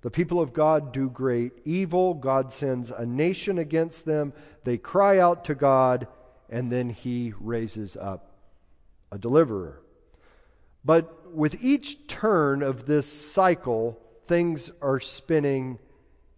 The 0.00 0.10
people 0.10 0.40
of 0.40 0.52
God 0.52 0.92
do 0.92 1.08
great 1.08 1.52
evil. 1.64 2.14
God 2.14 2.52
sends 2.52 2.90
a 2.90 3.06
nation 3.06 3.58
against 3.58 4.04
them. 4.04 4.32
They 4.64 4.78
cry 4.78 5.18
out 5.18 5.44
to 5.44 5.54
God, 5.54 6.08
and 6.48 6.70
then 6.70 6.88
He 6.88 7.32
raises 7.38 7.96
up 7.96 8.32
a 9.10 9.18
deliverer. 9.18 9.80
But 10.84 11.34
with 11.34 11.62
each 11.62 12.06
turn 12.06 12.62
of 12.62 12.86
this 12.86 13.06
cycle, 13.06 14.00
things 14.26 14.70
are 14.80 15.00
spinning 15.00 15.78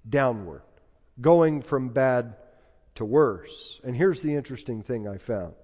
downward, 0.09 0.63
going 1.21 1.63
from 1.63 1.91
bad 1.91 2.37
to 2.97 3.05
worse. 3.05 3.81
And 3.85 3.95
here's 3.95 4.21
the 4.21 4.35
interesting 4.35 4.83
thing 4.83 5.07
I 5.07 5.19
found. 5.19 5.55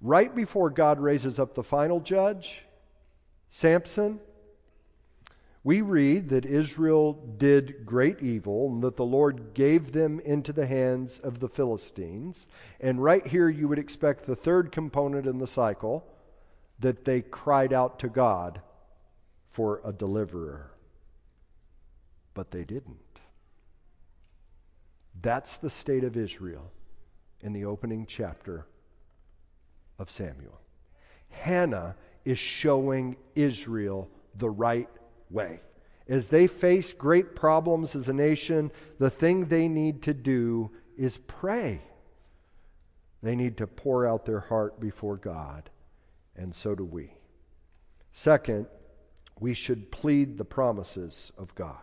Right 0.00 0.34
before 0.34 0.70
God 0.70 1.00
raises 1.00 1.38
up 1.38 1.54
the 1.54 1.62
final 1.62 2.00
judge, 2.00 2.62
Samson, 3.50 4.20
We 5.64 5.80
read 5.80 6.28
that 6.28 6.46
Israel 6.46 7.14
did 7.14 7.86
great 7.86 8.20
evil 8.22 8.68
and 8.68 8.82
that 8.84 8.94
the 8.94 9.04
Lord 9.04 9.52
gave 9.52 9.90
them 9.90 10.20
into 10.20 10.52
the 10.52 10.66
hands 10.66 11.18
of 11.18 11.40
the 11.40 11.48
Philistines. 11.48 12.46
And 12.78 13.02
right 13.02 13.26
here, 13.26 13.48
you 13.48 13.66
would 13.66 13.80
expect 13.80 14.26
the 14.26 14.36
third 14.36 14.70
component 14.70 15.26
in 15.26 15.38
the 15.38 15.46
cycle 15.48 16.06
that 16.78 17.04
they 17.04 17.20
cried 17.20 17.72
out 17.72 17.98
to 18.00 18.08
God 18.08 18.60
for 19.48 19.80
a 19.84 19.92
deliverer. 19.92 20.70
But 22.34 22.52
they 22.52 22.62
didn't. 22.62 22.98
That's 25.20 25.56
the 25.56 25.70
state 25.70 26.04
of 26.04 26.16
Israel 26.16 26.70
in 27.42 27.54
the 27.54 27.64
opening 27.64 28.06
chapter 28.06 28.66
of 29.98 30.10
Samuel. 30.10 30.60
Hannah 31.30 31.96
is 32.24 32.38
showing 32.38 33.16
Israel 33.34 34.08
the 34.34 34.50
right 34.50 34.88
way. 35.30 35.60
As 36.08 36.28
they 36.28 36.46
face 36.46 36.92
great 36.92 37.34
problems 37.34 37.96
as 37.96 38.08
a 38.08 38.12
nation, 38.12 38.70
the 38.98 39.10
thing 39.10 39.46
they 39.46 39.68
need 39.68 40.02
to 40.02 40.14
do 40.14 40.70
is 40.96 41.18
pray. 41.18 41.80
They 43.22 43.34
need 43.34 43.58
to 43.58 43.66
pour 43.66 44.06
out 44.06 44.24
their 44.24 44.40
heart 44.40 44.78
before 44.78 45.16
God, 45.16 45.68
and 46.36 46.54
so 46.54 46.74
do 46.74 46.84
we. 46.84 47.10
Second, 48.12 48.66
we 49.40 49.54
should 49.54 49.90
plead 49.90 50.38
the 50.38 50.44
promises 50.44 51.32
of 51.36 51.54
God. 51.54 51.76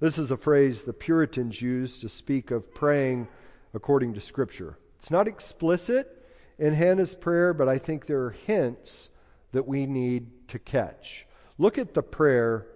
This 0.00 0.18
is 0.18 0.30
a 0.30 0.36
phrase 0.36 0.82
the 0.82 0.92
Puritans 0.92 1.60
used 1.60 2.00
to 2.00 2.08
speak 2.08 2.50
of 2.50 2.74
praying 2.74 3.28
according 3.72 4.14
to 4.14 4.20
Scripture. 4.20 4.76
It's 4.96 5.10
not 5.10 5.28
explicit 5.28 6.23
in 6.58 6.72
Hannah's 6.72 7.14
prayer, 7.14 7.54
but 7.54 7.68
I 7.68 7.78
think 7.78 8.06
there 8.06 8.24
are 8.24 8.36
hints 8.46 9.08
that 9.52 9.66
we 9.66 9.86
need 9.86 10.48
to 10.48 10.58
catch. 10.58 11.26
Look 11.58 11.78
at 11.78 11.94
the 11.94 12.02
prayer, 12.02 12.66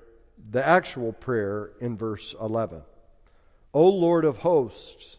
the 0.51 0.67
actual 0.67 1.13
prayer 1.13 1.71
in 1.81 1.97
verse 1.97 2.35
11. 2.41 2.83
O 3.75 3.89
Lord 3.89 4.25
of 4.25 4.39
hosts, 4.39 5.17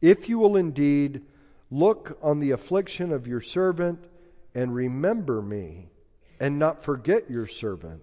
if 0.00 0.28
you 0.28 0.38
will 0.38 0.56
indeed 0.56 1.22
look 1.70 2.18
on 2.22 2.40
the 2.40 2.52
affliction 2.52 3.12
of 3.12 3.26
your 3.26 3.40
servant 3.40 4.04
and 4.54 4.74
remember 4.74 5.42
me, 5.42 5.90
and 6.40 6.58
not 6.58 6.82
forget 6.82 7.30
your 7.30 7.46
servant, 7.46 8.02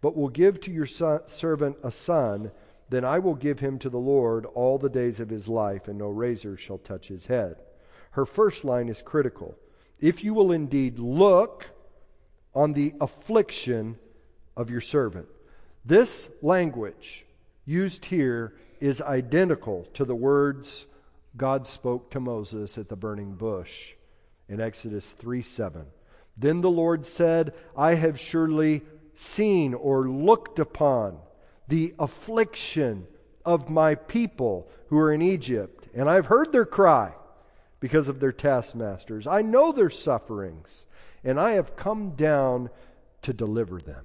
but 0.00 0.16
will 0.16 0.28
give 0.28 0.60
to 0.60 0.72
your 0.72 0.86
son, 0.86 1.20
servant 1.26 1.76
a 1.82 1.90
son, 1.90 2.50
then 2.88 3.04
I 3.04 3.20
will 3.20 3.34
give 3.34 3.58
him 3.58 3.78
to 3.80 3.90
the 3.90 3.98
Lord 3.98 4.44
all 4.44 4.78
the 4.78 4.88
days 4.88 5.20
of 5.20 5.28
his 5.28 5.48
life, 5.48 5.88
and 5.88 5.98
no 5.98 6.08
razor 6.08 6.56
shall 6.56 6.78
touch 6.78 7.08
his 7.08 7.26
head. 7.26 7.56
Her 8.14 8.26
first 8.26 8.64
line 8.64 8.88
is 8.88 9.02
critical. 9.02 9.56
If 9.98 10.22
you 10.22 10.34
will 10.34 10.52
indeed 10.52 11.00
look 11.00 11.66
on 12.54 12.72
the 12.72 12.94
affliction 13.00 13.98
of 14.56 14.70
your 14.70 14.80
servant. 14.80 15.26
This 15.84 16.30
language 16.40 17.26
used 17.64 18.04
here 18.04 18.54
is 18.78 19.00
identical 19.00 19.88
to 19.94 20.04
the 20.04 20.14
words 20.14 20.86
God 21.36 21.66
spoke 21.66 22.12
to 22.12 22.20
Moses 22.20 22.78
at 22.78 22.88
the 22.88 22.94
burning 22.94 23.34
bush 23.34 23.92
in 24.48 24.60
Exodus 24.60 25.10
3 25.10 25.42
7. 25.42 25.84
Then 26.36 26.60
the 26.60 26.70
Lord 26.70 27.06
said, 27.06 27.54
I 27.76 27.94
have 27.94 28.20
surely 28.20 28.82
seen 29.16 29.74
or 29.74 30.08
looked 30.08 30.60
upon 30.60 31.18
the 31.66 31.94
affliction 31.98 33.08
of 33.44 33.68
my 33.70 33.96
people 33.96 34.68
who 34.86 34.98
are 34.98 35.12
in 35.12 35.20
Egypt, 35.20 35.88
and 35.94 36.08
I've 36.08 36.26
heard 36.26 36.52
their 36.52 36.64
cry 36.64 37.12
because 37.84 38.08
of 38.08 38.18
their 38.18 38.32
taskmasters. 38.32 39.26
I 39.26 39.42
know 39.42 39.70
their 39.70 39.90
sufferings, 39.90 40.86
and 41.22 41.38
I 41.38 41.50
have 41.50 41.76
come 41.76 42.12
down 42.12 42.70
to 43.20 43.34
deliver 43.34 43.78
them. 43.78 44.02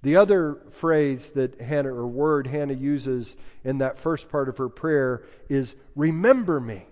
The 0.00 0.16
other 0.16 0.56
phrase 0.70 1.28
that 1.32 1.60
Hannah, 1.60 1.92
or 1.92 2.06
word 2.06 2.46
Hannah 2.46 2.72
uses 2.72 3.36
in 3.62 3.76
that 3.78 3.98
first 3.98 4.30
part 4.30 4.48
of 4.48 4.56
her 4.56 4.70
prayer 4.70 5.22
is, 5.50 5.76
Remember 5.94 6.58
me. 6.58 6.86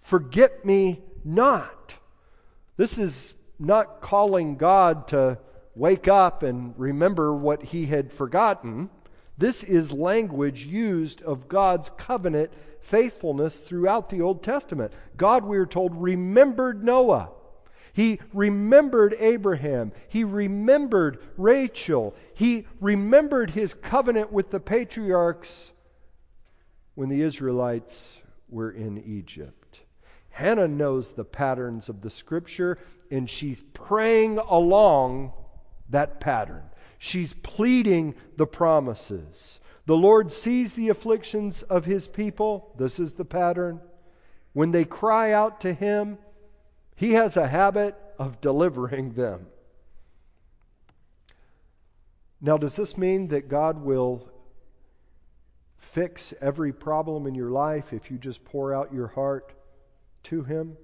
Forget 0.00 0.64
me 0.64 1.02
not. 1.22 1.98
This 2.78 2.96
is 2.96 3.34
not 3.58 4.00
calling 4.00 4.56
God 4.56 5.08
to 5.08 5.36
wake 5.74 6.08
up 6.08 6.42
and 6.44 6.72
remember 6.78 7.34
what 7.34 7.62
he 7.62 7.84
had 7.84 8.10
forgotten. 8.10 8.88
This 9.40 9.64
is 9.64 9.90
language 9.90 10.66
used 10.66 11.22
of 11.22 11.48
God's 11.48 11.88
covenant 11.96 12.52
faithfulness 12.80 13.56
throughout 13.56 14.10
the 14.10 14.20
Old 14.20 14.42
Testament. 14.42 14.92
God, 15.16 15.46
we 15.46 15.56
are 15.56 15.64
told, 15.64 15.94
remembered 15.94 16.84
Noah. 16.84 17.30
He 17.94 18.20
remembered 18.34 19.16
Abraham. 19.18 19.92
He 20.10 20.24
remembered 20.24 21.20
Rachel. 21.38 22.14
He 22.34 22.66
remembered 22.80 23.48
his 23.48 23.72
covenant 23.72 24.30
with 24.30 24.50
the 24.50 24.60
patriarchs 24.60 25.72
when 26.94 27.08
the 27.08 27.22
Israelites 27.22 28.20
were 28.50 28.70
in 28.70 28.98
Egypt. 28.98 29.80
Hannah 30.28 30.68
knows 30.68 31.12
the 31.12 31.24
patterns 31.24 31.88
of 31.88 32.02
the 32.02 32.10
scripture, 32.10 32.76
and 33.10 33.28
she's 33.28 33.62
praying 33.72 34.36
along 34.36 35.32
that 35.88 36.20
pattern. 36.20 36.69
She's 37.02 37.32
pleading 37.32 38.14
the 38.36 38.46
promises. 38.46 39.58
The 39.86 39.96
Lord 39.96 40.30
sees 40.30 40.74
the 40.74 40.90
afflictions 40.90 41.62
of 41.62 41.86
his 41.86 42.06
people. 42.06 42.74
This 42.76 43.00
is 43.00 43.14
the 43.14 43.24
pattern. 43.24 43.80
When 44.52 44.70
they 44.70 44.84
cry 44.84 45.32
out 45.32 45.62
to 45.62 45.72
him, 45.72 46.18
he 46.96 47.14
has 47.14 47.38
a 47.38 47.48
habit 47.48 47.96
of 48.18 48.42
delivering 48.42 49.14
them. 49.14 49.46
Now, 52.38 52.58
does 52.58 52.76
this 52.76 52.98
mean 52.98 53.28
that 53.28 53.48
God 53.48 53.82
will 53.82 54.28
fix 55.78 56.34
every 56.38 56.74
problem 56.74 57.26
in 57.26 57.34
your 57.34 57.50
life 57.50 57.94
if 57.94 58.10
you 58.10 58.18
just 58.18 58.44
pour 58.44 58.74
out 58.74 58.92
your 58.92 59.06
heart 59.06 59.54
to 60.24 60.42
Him? 60.42 60.76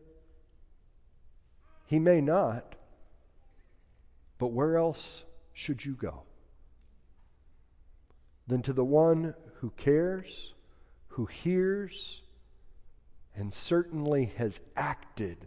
He 1.84 1.98
may 1.98 2.22
not. 2.22 2.74
But 4.38 4.48
where 4.48 4.78
else 4.78 5.22
should 5.56 5.82
you 5.82 5.94
go 5.94 6.22
than 8.46 8.60
to 8.60 8.74
the 8.74 8.84
one 8.84 9.34
who 9.54 9.70
cares, 9.70 10.52
who 11.08 11.24
hears, 11.24 12.20
and 13.34 13.52
certainly 13.52 14.26
has 14.36 14.60
acted 14.76 15.38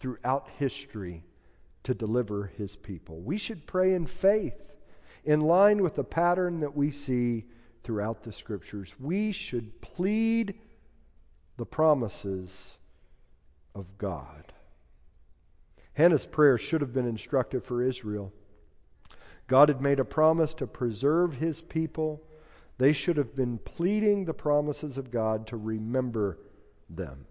throughout 0.00 0.50
history 0.58 1.24
to 1.84 1.94
deliver 1.94 2.52
his 2.58 2.76
people? 2.76 3.22
We 3.22 3.38
should 3.38 3.66
pray 3.66 3.94
in 3.94 4.06
faith, 4.06 4.60
in 5.24 5.40
line 5.40 5.82
with 5.82 5.94
the 5.94 6.04
pattern 6.04 6.60
that 6.60 6.76
we 6.76 6.90
see 6.90 7.46
throughout 7.84 8.22
the 8.22 8.32
scriptures. 8.32 8.92
We 9.00 9.32
should 9.32 9.80
plead 9.80 10.58
the 11.56 11.66
promises 11.66 12.76
of 13.74 13.96
God. 13.96 14.52
Hannah's 15.94 16.26
prayer 16.26 16.58
should 16.58 16.82
have 16.82 16.92
been 16.92 17.08
instructive 17.08 17.64
for 17.64 17.82
Israel. 17.82 18.30
God 19.46 19.68
had 19.68 19.80
made 19.80 20.00
a 20.00 20.04
promise 20.04 20.54
to 20.54 20.66
preserve 20.66 21.34
his 21.34 21.60
people. 21.60 22.22
They 22.78 22.92
should 22.92 23.18
have 23.18 23.36
been 23.36 23.58
pleading 23.58 24.24
the 24.24 24.34
promises 24.34 24.98
of 24.98 25.10
God 25.10 25.48
to 25.48 25.56
remember 25.56 26.38
them. 26.88 27.26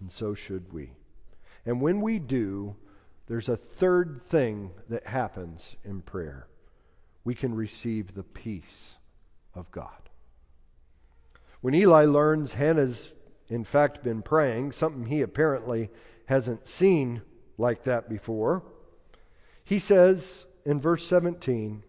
And 0.00 0.10
so 0.10 0.34
should 0.34 0.72
we. 0.72 0.92
And 1.64 1.80
when 1.80 2.00
we 2.00 2.18
do, 2.18 2.76
there's 3.26 3.48
a 3.48 3.56
third 3.56 4.22
thing 4.22 4.70
that 4.88 5.06
happens 5.06 5.74
in 5.84 6.00
prayer. 6.00 6.46
We 7.24 7.34
can 7.34 7.54
receive 7.54 8.14
the 8.14 8.22
peace 8.22 8.96
of 9.54 9.70
God. 9.72 9.90
When 11.60 11.74
Eli 11.74 12.04
learns 12.04 12.54
Hannah's, 12.54 13.10
in 13.48 13.64
fact, 13.64 14.04
been 14.04 14.22
praying, 14.22 14.72
something 14.72 15.04
he 15.04 15.22
apparently 15.22 15.90
hasn't 16.26 16.68
seen 16.68 17.22
like 17.58 17.84
that 17.84 18.08
before. 18.08 18.62
He 19.64 19.80
says 19.80 20.46
in 20.66 20.80
verse 20.80 21.06
17, 21.06 21.82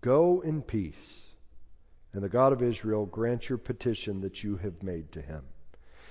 Go 0.00 0.40
in 0.40 0.60
peace, 0.60 1.24
and 2.12 2.22
the 2.22 2.28
God 2.28 2.52
of 2.52 2.62
Israel 2.62 3.06
grant 3.06 3.48
your 3.48 3.58
petition 3.58 4.20
that 4.22 4.42
you 4.42 4.56
have 4.56 4.82
made 4.82 5.12
to 5.12 5.22
him. 5.22 5.42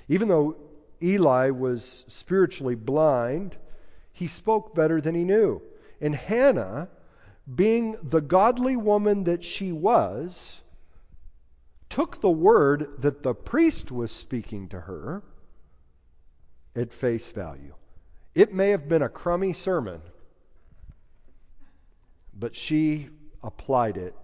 Even 0.08 0.30
though 0.30 0.56
Eli 1.02 1.52
was 1.52 2.06
spiritually 2.08 2.76
blind, 2.76 3.56
he 4.14 4.28
spoke 4.28 4.74
better 4.74 5.02
than 5.02 5.16
he 5.16 5.26
knew. 5.26 5.62
And 6.00 6.16
Hannah, 6.16 6.90
being 7.54 7.98
the 8.02 8.22
godly 8.22 8.78
woman 8.78 9.26
that 9.26 9.44
she 9.44 9.72
was, 9.72 10.60
took 11.90 12.22
the 12.22 12.32
word 12.32 12.90
that 13.00 13.22
the 13.22 13.36
priest 13.36 13.92
was 13.92 14.12
speaking 14.12 14.70
to 14.70 14.80
her 14.80 15.22
at 16.76 16.94
face 16.94 17.30
value. 17.32 17.76
It 18.34 18.54
may 18.54 18.70
have 18.70 18.88
been 18.88 19.02
a 19.02 19.10
crummy 19.10 19.54
sermon, 19.54 20.02
but 22.38 22.56
she 22.56 23.10
applied 23.42 23.98
it 23.98 24.16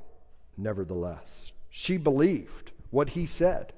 nevertheless. 0.57 1.51
She 1.69 1.97
believed 1.97 2.71
what 2.89 3.09
he 3.09 3.25
said, 3.25 3.73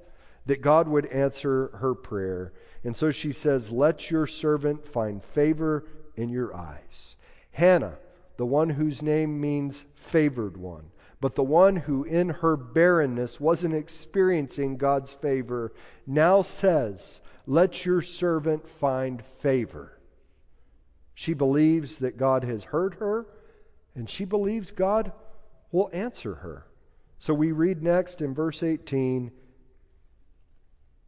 that 0.46 0.62
God 0.62 0.88
would 0.88 1.06
answer 1.06 1.68
her 1.74 1.94
prayer. 1.94 2.52
And 2.84 2.96
so 2.96 3.10
she 3.10 3.32
says, 3.32 3.70
Let 3.70 4.10
your 4.10 4.26
servant 4.26 4.86
find 4.86 5.22
favor 5.22 5.84
in 6.16 6.28
your 6.28 6.56
eyes. 6.56 7.16
Hannah, 7.52 7.98
the 8.36 8.46
one 8.46 8.70
whose 8.70 9.02
name 9.02 9.40
means 9.40 9.84
favored 9.94 10.56
one. 10.56 10.90
But 11.20 11.36
the 11.36 11.44
one 11.44 11.76
who 11.76 12.02
in 12.02 12.30
her 12.30 12.56
barrenness 12.56 13.38
wasn't 13.38 13.74
experiencing 13.74 14.76
God's 14.76 15.12
favor 15.12 15.72
now 16.04 16.42
says, 16.42 17.20
Let 17.46 17.86
your 17.86 18.02
servant 18.02 18.68
find 18.68 19.24
favor. 19.38 19.96
She 21.14 21.34
believes 21.34 21.98
that 21.98 22.16
God 22.16 22.42
has 22.42 22.64
heard 22.64 22.94
her, 22.94 23.26
and 23.94 24.08
she 24.08 24.24
believes 24.24 24.70
God 24.70 25.12
will 25.70 25.90
answer 25.92 26.34
her. 26.34 26.66
So 27.18 27.34
we 27.34 27.52
read 27.52 27.82
next 27.82 28.20
in 28.20 28.34
verse 28.34 28.62
18. 28.62 29.30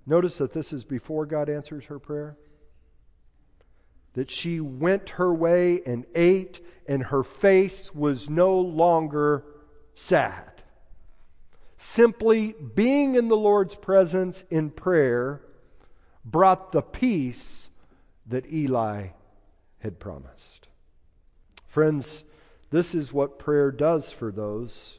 Notice 0.06 0.38
that 0.38 0.52
this 0.52 0.72
is 0.72 0.84
before 0.84 1.26
God 1.26 1.48
answers 1.48 1.84
her 1.86 1.98
prayer. 1.98 2.36
That 4.14 4.30
she 4.30 4.60
went 4.60 5.10
her 5.10 5.32
way 5.32 5.80
and 5.84 6.06
ate, 6.14 6.64
and 6.86 7.02
her 7.02 7.24
face 7.24 7.92
was 7.94 8.30
no 8.30 8.60
longer 8.60 9.44
sad. 9.94 10.50
Simply 11.78 12.52
being 12.52 13.16
in 13.16 13.28
the 13.28 13.36
Lord's 13.36 13.74
presence 13.74 14.44
in 14.50 14.70
prayer 14.70 15.40
brought 16.24 16.72
the 16.72 16.82
peace 16.82 17.68
that 18.26 18.50
Eli 18.50 19.08
had 19.80 19.98
promised. 19.98 20.68
Friends, 21.66 22.22
this 22.74 22.96
is 22.96 23.12
what 23.12 23.38
prayer 23.38 23.70
does 23.70 24.10
for 24.10 24.32
those 24.32 24.98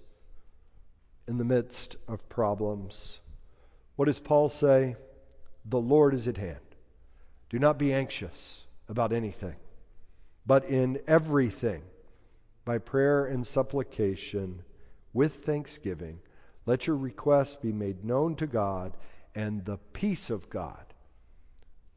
in 1.27 1.37
the 1.37 1.43
midst 1.43 1.97
of 2.07 2.29
problems. 2.29 3.19
What 3.97 4.05
does 4.05 4.17
Paul 4.17 4.47
say? 4.47 4.95
The 5.65 5.81
Lord 5.81 6.13
is 6.13 6.29
at 6.29 6.37
hand. 6.37 6.55
Do 7.49 7.59
not 7.59 7.77
be 7.77 7.91
anxious 7.91 8.63
about 8.87 9.11
anything, 9.11 9.57
but 10.45 10.63
in 10.63 11.01
everything, 11.05 11.81
by 12.63 12.77
prayer 12.77 13.25
and 13.25 13.45
supplication, 13.45 14.63
with 15.11 15.33
thanksgiving, 15.33 16.19
let 16.65 16.87
your 16.87 16.95
requests 16.95 17.57
be 17.57 17.73
made 17.73 18.05
known 18.05 18.37
to 18.37 18.47
God, 18.47 18.95
and 19.35 19.65
the 19.65 19.79
peace 19.91 20.29
of 20.29 20.49
God, 20.49 20.93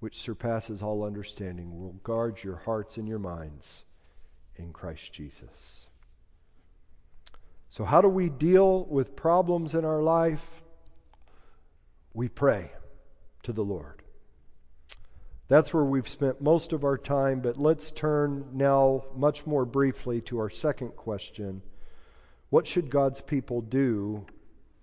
which 0.00 0.18
surpasses 0.18 0.82
all 0.82 1.04
understanding, 1.04 1.78
will 1.78 1.92
guard 2.02 2.42
your 2.42 2.56
hearts 2.56 2.96
and 2.96 3.06
your 3.06 3.20
minds 3.20 3.84
in 4.58 4.72
Christ 4.72 5.12
Jesus. 5.12 5.88
So, 7.70 7.84
how 7.84 8.00
do 8.00 8.08
we 8.08 8.28
deal 8.28 8.84
with 8.84 9.16
problems 9.16 9.74
in 9.74 9.84
our 9.84 10.02
life? 10.02 10.44
We 12.14 12.28
pray 12.28 12.72
to 13.44 13.52
the 13.52 13.64
Lord. 13.64 14.02
That's 15.48 15.72
where 15.72 15.84
we've 15.84 16.08
spent 16.08 16.42
most 16.42 16.72
of 16.72 16.84
our 16.84 16.98
time, 16.98 17.40
but 17.40 17.56
let's 17.56 17.90
turn 17.92 18.50
now, 18.52 19.04
much 19.16 19.46
more 19.46 19.64
briefly, 19.64 20.20
to 20.22 20.40
our 20.40 20.50
second 20.50 20.96
question 20.96 21.62
what 22.50 22.66
should 22.66 22.90
God's 22.90 23.20
people 23.20 23.60
do 23.60 24.24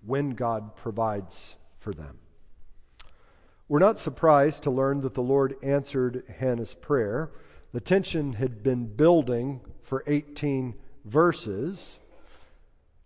when 0.05 0.31
God 0.31 0.75
provides 0.75 1.55
for 1.79 1.93
them? 1.93 2.19
We're 3.67 3.79
not 3.79 3.97
surprised 3.97 4.63
to 4.63 4.71
learn 4.71 5.01
that 5.01 5.15
the 5.15 5.23
Lord 5.23 5.55
answered 5.63 6.23
Hannah's 6.37 6.73
prayer. 6.75 7.31
The 7.75 7.81
tension 7.81 8.31
had 8.31 8.63
been 8.63 8.85
building 8.85 9.59
for 9.81 10.01
18 10.07 10.75
verses. 11.03 11.99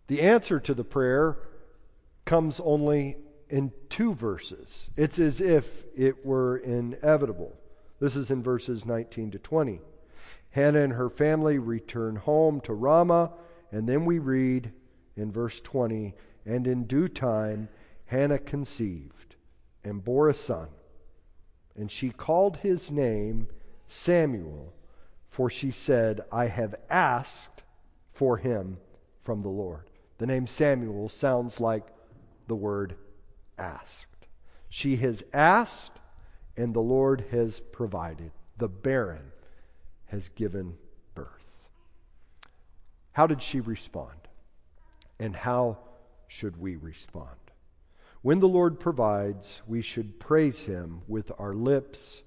The 0.05 0.21
answer 0.21 0.59
to 0.59 0.75
the 0.75 0.83
prayer 0.83 1.39
comes 2.23 2.59
only 2.59 3.17
in 3.49 3.71
two 3.89 4.13
verses. 4.13 4.87
It's 4.95 5.17
as 5.17 5.41
if 5.41 5.85
it 5.97 6.23
were 6.23 6.57
inevitable. 6.57 7.51
This 7.99 8.15
is 8.15 8.29
in 8.29 8.43
verses 8.43 8.85
19 8.85 9.31
to 9.31 9.39
20. 9.39 9.81
Hannah 10.51 10.81
and 10.81 10.93
her 10.93 11.09
family 11.09 11.57
return 11.57 12.15
home 12.15 12.61
to 12.61 12.73
Ramah 12.75 13.33
and 13.71 13.89
then 13.89 14.05
we 14.05 14.19
read 14.19 14.71
in 15.15 15.31
verse 15.31 15.59
20, 15.61 16.13
and 16.45 16.67
in 16.67 16.83
due 16.83 17.07
time 17.07 17.69
Hannah 18.05 18.37
conceived 18.37 19.35
and 19.83 20.03
bore 20.03 20.29
a 20.29 20.35
son, 20.35 20.69
and 21.75 21.89
she 21.89 22.11
called 22.11 22.57
his 22.57 22.91
name 22.91 23.47
Samuel, 23.91 24.71
for 25.29 25.49
she 25.49 25.71
said, 25.71 26.21
I 26.31 26.45
have 26.45 26.75
asked 26.89 27.63
for 28.11 28.37
him 28.37 28.77
from 29.23 29.41
the 29.41 29.49
Lord. 29.49 29.89
The 30.19 30.27
name 30.27 30.45
Samuel 30.45 31.09
sounds 31.09 31.59
like 31.59 31.87
the 32.47 32.55
word 32.55 32.95
asked. 33.57 34.27
She 34.69 34.95
has 34.97 35.23
asked, 35.33 35.97
and 36.55 36.73
the 36.73 36.81
Lord 36.81 37.25
has 37.31 37.59
provided. 37.59 38.31
The 38.57 38.67
barren 38.67 39.31
has 40.05 40.29
given 40.29 40.77
birth. 41.15 41.27
how 43.11 43.25
did 43.27 43.41
she 43.41 43.59
respond? 43.59 44.19
And 45.19 45.35
how 45.35 45.79
should 46.27 46.57
we 46.57 46.75
respond? 46.75 47.39
When 48.21 48.39
the 48.39 48.47
Lord 48.47 48.79
provides, 48.79 49.61
we 49.67 49.81
should 49.81 50.19
praise 50.19 50.63
Him 50.63 51.01
with 51.07 51.31
our 51.39 51.53
lips 51.55 52.21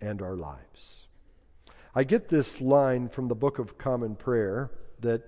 and 0.00 0.22
our 0.22 0.36
lives. 0.36 1.07
I 1.98 2.04
get 2.04 2.28
this 2.28 2.60
line 2.60 3.08
from 3.08 3.26
the 3.26 3.34
Book 3.34 3.58
of 3.58 3.76
Common 3.76 4.14
Prayer 4.14 4.70
that 5.00 5.22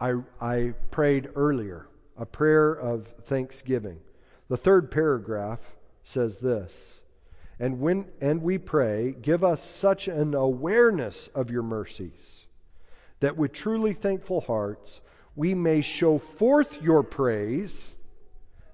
I, 0.00 0.12
I 0.40 0.74
prayed 0.92 1.30
earlier, 1.34 1.88
a 2.16 2.24
prayer 2.24 2.70
of 2.70 3.08
thanksgiving. 3.24 3.98
The 4.46 4.56
third 4.56 4.92
paragraph 4.92 5.58
says 6.04 6.38
this 6.38 7.02
and 7.58 7.80
when 7.80 8.06
and 8.20 8.40
we 8.40 8.58
pray 8.58 9.16
give 9.20 9.42
us 9.42 9.60
such 9.64 10.06
an 10.06 10.34
awareness 10.34 11.26
of 11.34 11.50
your 11.50 11.64
mercies 11.64 12.46
that 13.18 13.36
with 13.36 13.52
truly 13.52 13.92
thankful 13.92 14.42
hearts 14.42 15.00
we 15.34 15.54
may 15.54 15.80
show 15.80 16.18
forth 16.18 16.80
your 16.80 17.02
praise, 17.02 17.92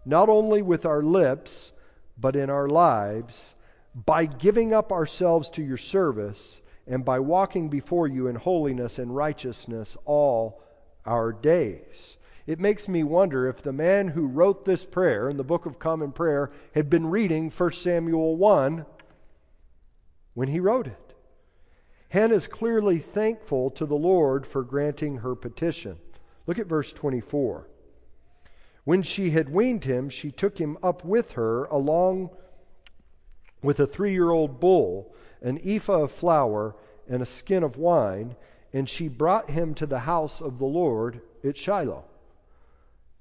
not 0.05 0.29
only 0.29 0.61
with 0.61 0.85
our 0.85 1.03
lips, 1.03 1.73
but 2.19 2.37
in 2.37 2.51
our 2.51 2.69
lives, 2.69 3.55
by 3.95 4.27
giving 4.27 4.75
up 4.75 4.93
ourselves 4.93 5.49
to 5.49 5.63
your 5.63 5.79
service 5.79 6.61
and 6.87 7.05
by 7.05 7.21
walking 7.21 7.69
before 7.69 8.07
you 8.07 8.27
in 8.27 8.35
holiness 8.35 8.99
and 8.99 9.15
righteousness 9.15 9.97
all 10.05 10.63
our 11.07 11.33
days. 11.33 12.17
It 12.47 12.59
makes 12.59 12.89
me 12.89 13.05
wonder 13.05 13.49
if 13.49 13.63
the 13.63 13.73
man 13.73 14.09
who 14.09 14.27
wrote 14.27 14.65
this 14.65 14.85
prayer 14.85 15.29
in 15.29 15.37
the 15.37 15.45
Book 15.45 15.67
of 15.67 15.79
Common 15.79 16.13
Prayer 16.13 16.51
had 16.75 16.91
been 16.91 17.07
reading 17.07 17.51
1 17.51 17.73
Samuel 17.73 18.37
1 18.37 18.85
when 20.35 20.49
he 20.49 20.61
wrote 20.61 20.89
it. 20.89 21.15
Hannah 22.09 22.35
is 22.35 22.47
clearly 22.49 22.99
thankful 22.99 23.71
to 23.71 23.87
the 23.87 23.97
Lord 23.97 24.47
for 24.47 24.63
granting 24.63 25.19
her 25.19 25.35
petition. 25.35 25.99
Look 26.47 26.59
at 26.59 26.67
verse 26.67 26.93
24. 26.93 27.69
When 28.85 29.03
she 29.03 29.31
had 29.31 29.49
weaned 29.49 29.85
him, 29.85 30.09
she 30.09 30.33
took 30.33 30.59
him 30.59 30.77
up 30.83 31.05
with 31.05 31.33
her 31.33 31.65
along 31.65 32.31
with 33.63 33.81
a 33.81 33.87
three 33.87 34.13
year 34.13 34.31
old 34.31 34.61
bull, 34.61 35.15
an 35.41 35.61
ephah 35.65 36.03
of 36.03 36.13
flour, 36.13 36.75
and 37.09 37.23
a 37.23 37.27
skin 37.27 37.63
of 37.63 37.77
wine, 37.77 38.35
and 38.73 38.89
she 38.89 39.09
brought 39.09 39.51
him 39.51 39.75
to 39.75 39.87
the 39.87 39.99
house 39.99 40.41
of 40.41 40.59
the 40.59 40.67
Lord 40.67 41.21
at 41.45 41.57
Shiloh. 41.57 42.05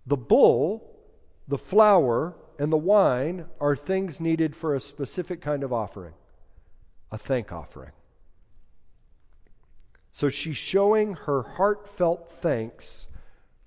The 0.06 0.18
bull, 0.18 0.90
the 1.48 1.58
flour, 1.58 2.36
and 2.58 2.72
the 2.72 2.78
wine 2.78 3.46
are 3.60 3.76
things 3.76 4.22
needed 4.22 4.56
for 4.56 4.76
a 4.76 4.82
specific 4.82 5.42
kind 5.42 5.64
of 5.64 5.74
offering 5.74 6.14
a 7.12 7.18
thank 7.18 7.52
offering. 7.52 7.92
So 10.14 10.30
she's 10.30 10.58
showing 10.58 11.14
her 11.14 11.44
heartfelt 11.44 12.30
thanks 12.30 13.08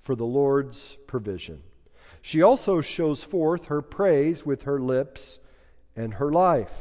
for 0.00 0.14
the 0.14 0.24
Lord's 0.24 0.96
provision. 1.06 1.62
She 2.22 2.42
also 2.42 2.80
shows 2.80 3.22
forth 3.22 3.66
her 3.66 3.82
praise 3.82 4.44
with 4.44 4.62
her 4.62 4.80
lips 4.80 5.38
and 5.96 6.14
her 6.14 6.30
life. 6.30 6.72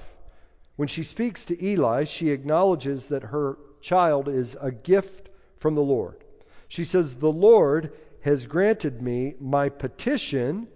When 0.76 0.88
she 0.88 1.04
speaks 1.04 1.46
to 1.46 1.64
Eli, 1.64 2.06
she 2.06 2.32
acknowledges 2.32 3.10
that 3.10 3.24
her 3.24 3.58
child 3.82 4.28
is 4.28 4.58
a 4.60 4.72
gift 4.72 5.30
from 5.58 5.76
the 5.76 5.82
Lord. 5.82 6.24
She 6.68 6.86
says, 6.86 7.16
The 7.16 7.32
Lord 7.32 7.94
has 8.22 8.46
granted 8.46 9.02
me 9.02 9.36
my 9.40 9.70
petition 9.70 10.68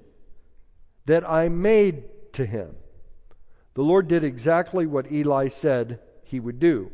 that 1.05 1.27
I 1.27 1.49
made 1.49 2.03
to 2.33 2.45
him. 2.45 2.75
The 3.73 3.83
Lord 3.83 4.07
did 4.07 4.23
exactly 4.23 4.85
what 4.85 5.11
Eli 5.11 5.47
said 5.47 5.99
he 6.23 6.39
would 6.39 6.59
do. 6.59 6.91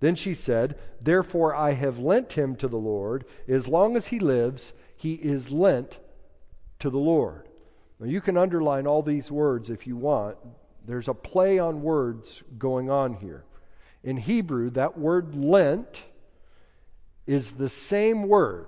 Then 0.00 0.16
she 0.16 0.34
said, 0.34 0.78
Therefore 1.00 1.54
I 1.54 1.70
have 1.70 1.98
lent 1.98 2.32
him 2.32 2.56
to 2.56 2.68
the 2.68 2.78
Lord. 2.78 3.24
As 3.48 3.68
long 3.68 3.96
as 3.96 4.06
he 4.06 4.18
lives, 4.18 4.72
he 4.96 5.14
is 5.14 5.50
lent 5.50 5.98
to 6.80 6.90
the 6.90 6.98
Lord. 6.98 7.48
Now 7.98 8.06
you 8.06 8.20
can 8.20 8.36
underline 8.36 8.86
all 8.86 9.02
these 9.02 9.30
words 9.30 9.70
if 9.70 9.86
you 9.86 9.96
want. 9.96 10.36
There's 10.84 11.08
a 11.08 11.14
play 11.14 11.58
on 11.58 11.82
words 11.82 12.42
going 12.58 12.90
on 12.90 13.14
here. 13.14 13.44
In 14.02 14.16
Hebrew, 14.16 14.70
that 14.70 14.98
word 14.98 15.34
lent 15.34 16.04
is 17.26 17.52
the 17.52 17.68
same 17.68 18.28
word 18.28 18.66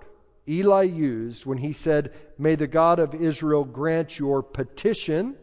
Eli 0.48 0.84
used 0.84 1.44
when 1.44 1.58
he 1.58 1.72
said, 1.72 2.14
May 2.38 2.54
the 2.54 2.66
God 2.66 2.98
of 2.98 3.14
Israel 3.14 3.64
grant 3.64 4.18
your 4.18 4.42
petition 4.42 5.36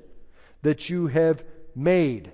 that 0.61 0.89
you 0.89 1.07
have 1.07 1.43
made 1.75 2.31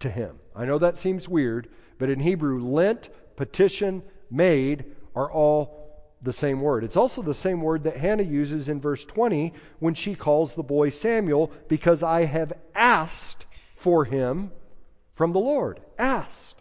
to 0.00 0.10
him. 0.10 0.38
I 0.56 0.64
know 0.64 0.78
that 0.78 0.96
seems 0.96 1.28
weird, 1.28 1.68
but 1.98 2.10
in 2.10 2.18
Hebrew, 2.18 2.64
lent, 2.64 3.10
petition, 3.36 4.02
made 4.30 4.84
are 5.14 5.30
all 5.30 5.79
the 6.22 6.32
same 6.32 6.60
word. 6.60 6.84
It's 6.84 6.96
also 6.96 7.22
the 7.22 7.34
same 7.34 7.60
word 7.62 7.84
that 7.84 7.96
Hannah 7.96 8.22
uses 8.22 8.68
in 8.68 8.80
verse 8.80 9.04
20 9.04 9.54
when 9.78 9.94
she 9.94 10.14
calls 10.14 10.54
the 10.54 10.62
boy 10.62 10.90
Samuel, 10.90 11.50
because 11.68 12.02
I 12.02 12.24
have 12.24 12.52
asked 12.74 13.46
for 13.76 14.04
him 14.04 14.50
from 15.14 15.32
the 15.32 15.40
Lord. 15.40 15.80
Asked. 15.98 16.60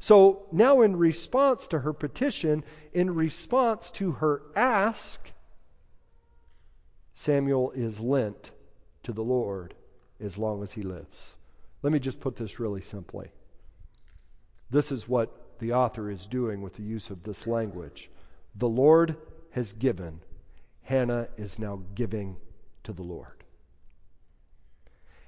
So 0.00 0.46
now, 0.52 0.82
in 0.82 0.96
response 0.96 1.68
to 1.68 1.78
her 1.78 1.92
petition, 1.92 2.62
in 2.92 3.14
response 3.14 3.90
to 3.92 4.12
her 4.12 4.42
ask, 4.54 5.20
Samuel 7.14 7.72
is 7.72 7.98
lent 7.98 8.52
to 9.02 9.12
the 9.12 9.24
Lord 9.24 9.74
as 10.20 10.38
long 10.38 10.62
as 10.62 10.72
he 10.72 10.82
lives. 10.82 11.34
Let 11.82 11.92
me 11.92 11.98
just 11.98 12.20
put 12.20 12.36
this 12.36 12.60
really 12.60 12.82
simply. 12.82 13.30
This 14.70 14.92
is 14.92 15.08
what 15.08 15.58
the 15.58 15.72
author 15.72 16.10
is 16.10 16.26
doing 16.26 16.62
with 16.62 16.74
the 16.76 16.82
use 16.82 17.10
of 17.10 17.24
this 17.24 17.46
language. 17.46 18.08
The 18.58 18.68
Lord 18.68 19.16
has 19.50 19.72
given. 19.72 20.20
Hannah 20.82 21.28
is 21.36 21.58
now 21.58 21.82
giving 21.94 22.36
to 22.84 22.92
the 22.92 23.02
Lord. 23.02 23.44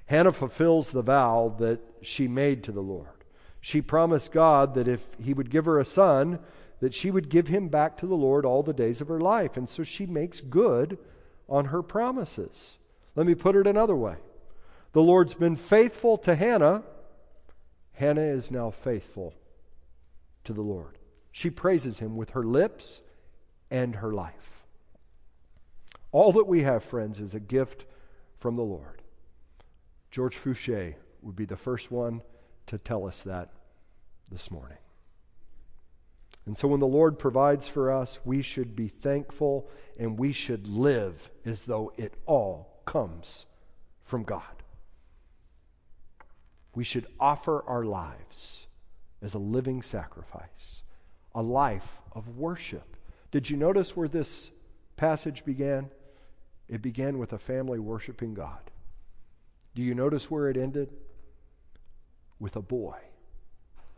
Hannah 0.07 0.33
fulfills 0.33 0.91
the 0.91 1.03
vow 1.03 1.55
that 1.59 1.81
she 2.03 2.27
made 2.27 2.65
to 2.65 2.73
the 2.73 2.83
Lord. 2.83 3.07
She 3.61 3.83
promised 3.83 4.33
God 4.33 4.75
that 4.75 4.89
if 4.89 5.07
he 5.23 5.33
would 5.33 5.51
give 5.51 5.67
her 5.67 5.79
a 5.79 5.85
son, 5.85 6.41
that 6.81 6.95
she 6.95 7.11
would 7.11 7.29
give 7.29 7.47
him 7.47 7.69
back 7.69 7.99
to 7.99 8.07
the 8.07 8.17
Lord 8.17 8.45
all 8.45 8.63
the 8.63 8.73
days 8.73 9.01
of 9.01 9.09
her 9.09 9.21
life. 9.21 9.57
And 9.57 9.69
so 9.69 9.85
she 9.85 10.07
makes 10.07 10.41
good 10.41 10.99
on 11.49 11.67
her 11.67 11.83
promises. 11.83 12.79
Let 13.15 13.27
me 13.27 13.35
put 13.35 13.55
it 13.55 13.67
another 13.67 13.95
way. 13.95 14.17
The 14.93 15.03
Lord's 15.03 15.35
been 15.35 15.57
faithful 15.57 16.19
to 16.19 16.35
Hannah. 16.35 16.83
Hannah 17.93 18.23
is 18.23 18.51
now 18.51 18.71
faithful 18.71 19.35
to 20.45 20.53
the 20.53 20.63
Lord. 20.63 20.99
She 21.31 21.51
praises 21.51 21.99
him 21.99 22.17
with 22.17 22.31
her 22.31 22.45
lips 22.45 23.01
and 23.71 23.95
her 23.95 24.13
life. 24.13 24.67
All 26.13 26.33
that 26.33 26.47
we 26.47 26.63
have, 26.63 26.83
friends, 26.85 27.21
is 27.21 27.35
a 27.35 27.41
gift 27.41 27.85
from 28.39 28.57
the 28.57 28.63
Lord. 28.63 29.01
George 30.11 30.37
Fouché 30.37 30.95
would 31.23 31.37
be 31.37 31.45
the 31.45 31.57
first 31.57 31.91
one 31.91 32.23
to 32.67 32.79
tell 32.79 33.07
us 33.07 33.23
that 33.23 33.51
this 34.31 34.51
morning. 34.51 34.79
And 36.47 36.57
so 36.59 36.69
when 36.69 36.81
the 36.81 36.87
Lord 36.87 37.19
provides 37.19 37.69
for 37.69 37.93
us, 37.93 38.19
we 38.25 38.43
should 38.43 38.75
be 38.75 38.89
thankful 38.89 39.69
and 39.99 40.19
we 40.19 40.33
should 40.33 40.67
live 40.67 41.31
as 41.45 41.65
though 41.65 41.93
it 41.97 42.15
all 42.27 42.83
comes 42.85 43.45
from 44.05 44.25
God. 44.25 44.43
We 46.75 46.85
should 46.85 47.07
offer 47.19 47.63
our 47.67 47.85
lives 47.85 48.67
as 49.23 49.35
a 49.35 49.39
living 49.39 49.83
sacrifice, 49.83 50.83
a 51.35 51.43
life 51.43 52.01
of 52.13 52.37
worship. 52.37 52.97
Did 53.31 53.49
you 53.49 53.57
notice 53.57 53.97
where 53.97 54.09
this 54.09 54.51
passage 54.97 55.45
began? 55.45 55.91
It 56.69 56.83
began 56.83 57.19
with 57.19 57.33
a 57.33 57.39
family 57.39 57.79
worshiping 57.79 58.35
God. 58.35 58.59
Do 59.75 59.83
you 59.83 59.95
notice 59.95 60.31
where 60.31 60.49
it 60.49 60.57
ended? 60.57 60.91
With 62.39 62.57
a 62.57 62.63
boy, 62.63 62.97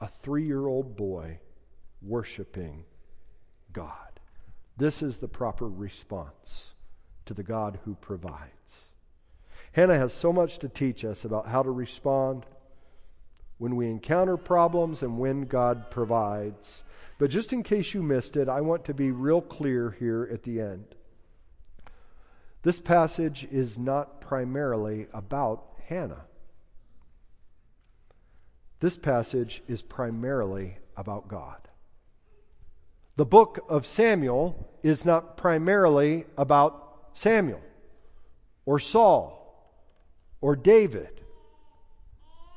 a 0.00 0.08
three 0.08 0.46
year 0.46 0.66
old 0.66 0.96
boy 0.96 1.38
worshiping 2.02 2.84
God. 3.72 4.20
This 4.76 5.02
is 5.02 5.18
the 5.18 5.28
proper 5.28 5.68
response 5.68 6.70
to 7.26 7.34
the 7.34 7.42
God 7.42 7.78
who 7.84 7.94
provides. 7.94 8.88
Hannah 9.72 9.96
has 9.96 10.12
so 10.12 10.32
much 10.32 10.58
to 10.58 10.68
teach 10.68 11.04
us 11.04 11.24
about 11.24 11.46
how 11.46 11.62
to 11.62 11.70
respond 11.70 12.44
when 13.58 13.76
we 13.76 13.88
encounter 13.88 14.36
problems 14.36 15.02
and 15.02 15.18
when 15.18 15.42
God 15.42 15.90
provides. 15.90 16.82
But 17.22 17.30
just 17.30 17.52
in 17.52 17.62
case 17.62 17.94
you 17.94 18.02
missed 18.02 18.36
it, 18.36 18.48
I 18.48 18.62
want 18.62 18.86
to 18.86 18.94
be 18.94 19.12
real 19.12 19.40
clear 19.40 19.92
here 19.92 20.28
at 20.32 20.42
the 20.42 20.60
end. 20.60 20.92
This 22.64 22.80
passage 22.80 23.46
is 23.48 23.78
not 23.78 24.22
primarily 24.22 25.06
about 25.14 25.64
Hannah. 25.86 26.24
This 28.80 28.96
passage 28.96 29.62
is 29.68 29.82
primarily 29.82 30.76
about 30.96 31.28
God. 31.28 31.60
The 33.14 33.24
book 33.24 33.66
of 33.68 33.86
Samuel 33.86 34.68
is 34.82 35.04
not 35.04 35.36
primarily 35.36 36.26
about 36.36 36.74
Samuel 37.14 37.62
or 38.66 38.80
Saul 38.80 39.70
or 40.40 40.56
David. 40.56 41.20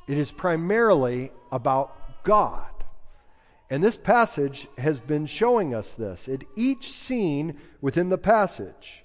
It 0.08 0.18
is 0.18 0.32
primarily 0.32 1.30
about 1.52 2.24
God. 2.24 2.75
And 3.68 3.82
this 3.82 3.96
passage 3.96 4.68
has 4.78 5.00
been 5.00 5.26
showing 5.26 5.74
us 5.74 5.94
this. 5.94 6.28
At 6.28 6.44
each 6.54 6.90
scene 6.90 7.58
within 7.80 8.08
the 8.08 8.18
passage, 8.18 9.04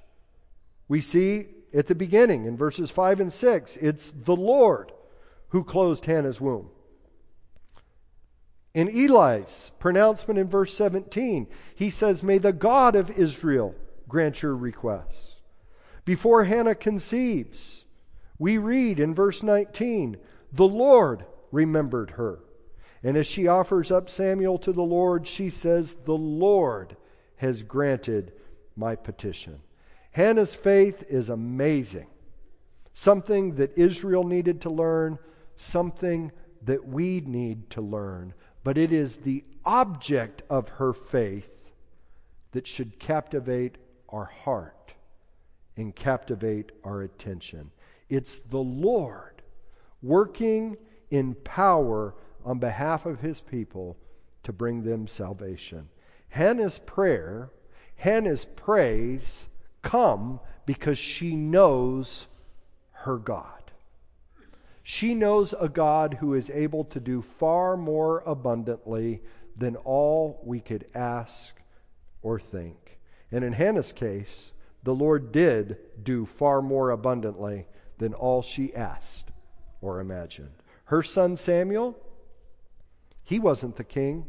we 0.87 1.01
see 1.01 1.47
at 1.73 1.87
the 1.87 1.95
beginning 1.95 2.45
in 2.45 2.57
verses 2.57 2.91
5 2.91 3.21
and 3.21 3.33
6, 3.33 3.77
it's 3.77 4.11
the 4.11 4.35
Lord 4.35 4.91
who 5.49 5.63
closed 5.63 6.05
Hannah's 6.05 6.39
womb. 6.39 6.69
In 8.73 8.87
Eli's 8.87 9.71
pronouncement 9.79 10.39
in 10.39 10.47
verse 10.47 10.73
17, 10.75 11.47
he 11.75 11.89
says, 11.89 12.23
May 12.23 12.37
the 12.37 12.53
God 12.53 12.95
of 12.95 13.09
Israel 13.09 13.75
grant 14.07 14.41
your 14.41 14.55
requests. 14.55 15.41
Before 16.05 16.43
Hannah 16.43 16.75
conceives, 16.75 17.83
we 18.37 18.57
read 18.57 18.99
in 18.99 19.13
verse 19.13 19.43
19, 19.43 20.17
the 20.53 20.67
Lord 20.67 21.25
remembered 21.51 22.11
her. 22.11 22.39
And 23.03 23.17
as 23.17 23.25
she 23.25 23.47
offers 23.47 23.91
up 23.91 24.09
Samuel 24.09 24.59
to 24.59 24.71
the 24.71 24.83
Lord, 24.83 25.27
she 25.27 25.49
says, 25.49 25.93
The 26.05 26.17
Lord 26.17 26.95
has 27.37 27.63
granted 27.63 28.33
my 28.75 28.95
petition. 28.95 29.59
Hannah's 30.11 30.53
faith 30.53 31.03
is 31.09 31.29
amazing. 31.29 32.07
Something 32.93 33.55
that 33.55 33.77
Israel 33.77 34.23
needed 34.23 34.61
to 34.61 34.69
learn, 34.69 35.17
something 35.55 36.31
that 36.63 36.87
we 36.87 37.21
need 37.21 37.71
to 37.71 37.81
learn. 37.81 38.33
But 38.63 38.77
it 38.77 38.91
is 38.91 39.17
the 39.17 39.43
object 39.65 40.43
of 40.49 40.69
her 40.69 40.93
faith 40.93 41.49
that 42.51 42.67
should 42.67 42.99
captivate 42.99 43.77
our 44.09 44.25
heart 44.25 44.93
and 45.77 45.95
captivate 45.95 46.71
our 46.83 47.01
attention. 47.01 47.71
It's 48.09 48.37
the 48.39 48.59
Lord 48.59 49.41
working 50.03 50.77
in 51.09 51.33
power 51.33 52.13
on 52.45 52.59
behalf 52.59 53.05
of 53.05 53.19
his 53.19 53.39
people 53.39 53.97
to 54.43 54.53
bring 54.53 54.83
them 54.83 55.07
salvation. 55.07 55.89
Hannah's 56.29 56.79
prayer, 56.79 57.49
Hannah's 57.95 58.45
praise 58.45 59.47
come 59.81 60.39
because 60.65 60.97
she 60.97 61.35
knows 61.35 62.27
her 62.91 63.17
God. 63.17 63.61
She 64.83 65.13
knows 65.13 65.53
a 65.53 65.69
God 65.69 66.15
who 66.15 66.33
is 66.33 66.49
able 66.49 66.85
to 66.85 66.99
do 66.99 67.21
far 67.21 67.77
more 67.77 68.23
abundantly 68.25 69.21
than 69.55 69.75
all 69.75 70.41
we 70.43 70.59
could 70.59 70.85
ask 70.95 71.55
or 72.21 72.39
think. 72.39 72.99
And 73.31 73.43
in 73.43 73.53
Hannah's 73.53 73.93
case, 73.93 74.51
the 74.83 74.95
Lord 74.95 75.31
did 75.31 75.77
do 76.03 76.25
far 76.25 76.61
more 76.61 76.89
abundantly 76.89 77.67
than 77.99 78.13
all 78.13 78.41
she 78.41 78.73
asked 78.73 79.29
or 79.81 79.99
imagined. 79.99 80.51
Her 80.85 81.03
son 81.03 81.37
Samuel, 81.37 81.95
he 83.31 83.39
wasn't 83.39 83.77
the 83.77 83.85
king, 83.85 84.25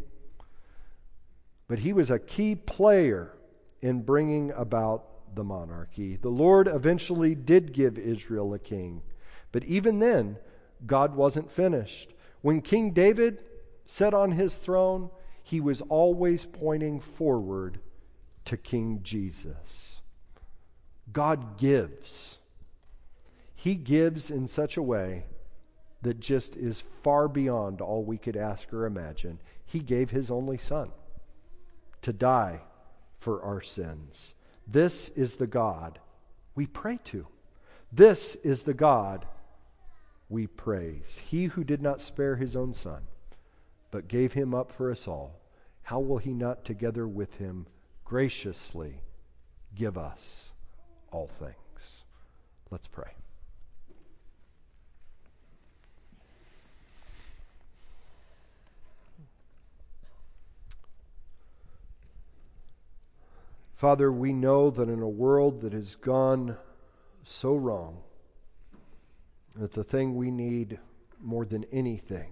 but 1.67 1.81
he 1.81 1.93
was 1.93 2.13
a 2.13 2.21
key 2.21 2.55
player 2.55 3.37
in 3.81 4.03
bringing 4.03 4.53
about 4.53 5.35
the 5.35 5.43
monarchy. 5.43 6.15
The 6.15 6.29
Lord 6.29 6.69
eventually 6.69 7.35
did 7.35 7.73
give 7.73 7.99
Israel 7.99 8.55
a 8.55 8.61
king, 8.61 9.03
but 9.51 9.65
even 9.65 9.99
then, 9.99 10.37
God 10.87 11.17
wasn't 11.17 11.51
finished. 11.51 12.15
When 12.43 12.61
King 12.61 12.93
David 12.93 13.43
sat 13.87 14.15
on 14.15 14.31
his 14.31 14.57
throne, 14.57 15.11
he 15.43 15.61
was 15.61 15.81
always 15.81 16.45
pointing 16.45 17.01
forward 17.01 17.81
to 18.45 18.57
King 18.57 19.01
Jesus. 19.03 20.01
God 21.13 21.59
gives. 21.59 22.39
He 23.57 23.75
gives 23.75 24.31
in 24.31 24.47
such 24.47 24.77
a 24.77 24.83
way 24.83 25.25
that 26.03 26.21
just 26.21 26.57
is 26.57 26.83
far 27.03 27.29
beyond 27.29 27.81
all 27.81 28.05
we 28.05 28.19
could 28.19 28.37
ask 28.37 28.73
or 28.73 28.87
imagine. 28.87 29.39
He 29.67 29.79
gave 29.79 30.11
his 30.11 30.31
only 30.31 30.59
Son 30.59 30.91
to 32.03 32.13
die 32.13 32.61
for 33.21 33.43
our 33.43 33.61
sins. 33.61 34.35
This 34.67 35.09
is 35.11 35.37
the 35.37 35.47
God 35.47 35.99
we 36.55 36.67
pray 36.67 36.99
to. 37.05 37.27
This 37.93 38.35
is 38.37 38.63
the 38.63 38.75
God 38.75 39.27
we 40.29 40.47
praise. 40.47 41.21
He 41.29 41.45
who 41.45 41.63
did 41.63 41.83
not 41.83 42.03
spare 42.03 42.37
his 42.37 42.57
own 42.57 42.75
Son, 42.75 43.03
but 43.91 44.09
gave 44.09 44.33
him 44.33 44.55
up 44.55 44.73
for 44.73 44.91
us 44.91 45.07
all, 45.07 45.39
how 45.83 46.01
will 46.01 46.19
he 46.19 46.33
not 46.33 46.65
together 46.65 47.07
with 47.07 47.35
him 47.37 47.67
graciously 48.05 49.01
give 49.75 49.99
us 49.99 50.51
all 51.11 51.29
things? 51.39 52.05
Let's 52.71 52.89
pray. 52.89 53.13
Father, 63.83 64.13
we 64.13 64.33
know 64.33 64.71
that 64.71 64.89
in 64.89 65.03
a 65.03 65.09
world 65.09 65.63
that 65.63 65.73
has 65.73 65.97
gone 65.97 66.57
so 67.25 67.57
wrong, 67.57 67.99
that 69.57 69.73
the 69.73 69.83
thing 69.83 70.15
we 70.15 70.31
need 70.31 70.79
more 71.21 71.45
than 71.45 71.65
anything 71.73 72.31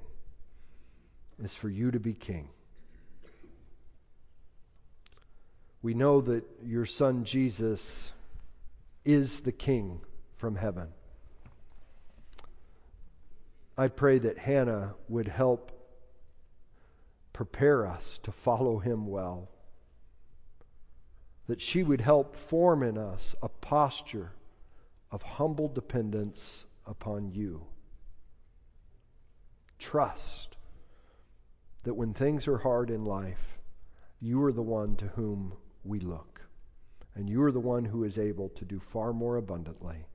is 1.42 1.52
for 1.52 1.68
you 1.68 1.90
to 1.90 1.98
be 1.98 2.12
king. 2.14 2.48
We 5.82 5.92
know 5.92 6.20
that 6.20 6.44
your 6.64 6.86
son 6.86 7.24
Jesus 7.24 8.12
is 9.04 9.40
the 9.40 9.50
king 9.50 10.02
from 10.36 10.54
heaven. 10.54 10.86
I 13.76 13.88
pray 13.88 14.20
that 14.20 14.38
Hannah 14.38 14.94
would 15.08 15.26
help 15.26 15.72
prepare 17.32 17.88
us 17.88 18.20
to 18.22 18.30
follow 18.30 18.78
him 18.78 19.08
well. 19.08 19.48
That 21.50 21.60
she 21.60 21.82
would 21.82 22.00
help 22.00 22.36
form 22.36 22.84
in 22.84 22.96
us 22.96 23.34
a 23.42 23.48
posture 23.48 24.30
of 25.10 25.20
humble 25.24 25.66
dependence 25.66 26.64
upon 26.86 27.32
you. 27.32 27.66
Trust 29.76 30.56
that 31.82 31.94
when 31.94 32.14
things 32.14 32.46
are 32.46 32.58
hard 32.58 32.88
in 32.88 33.04
life, 33.04 33.58
you 34.20 34.44
are 34.44 34.52
the 34.52 34.62
one 34.62 34.94
to 34.98 35.08
whom 35.08 35.54
we 35.82 35.98
look. 35.98 36.40
And 37.16 37.28
you 37.28 37.42
are 37.42 37.50
the 37.50 37.58
one 37.58 37.84
who 37.84 38.04
is 38.04 38.16
able 38.16 38.50
to 38.50 38.64
do 38.64 38.78
far 38.78 39.12
more 39.12 39.36
abundantly 39.36 40.06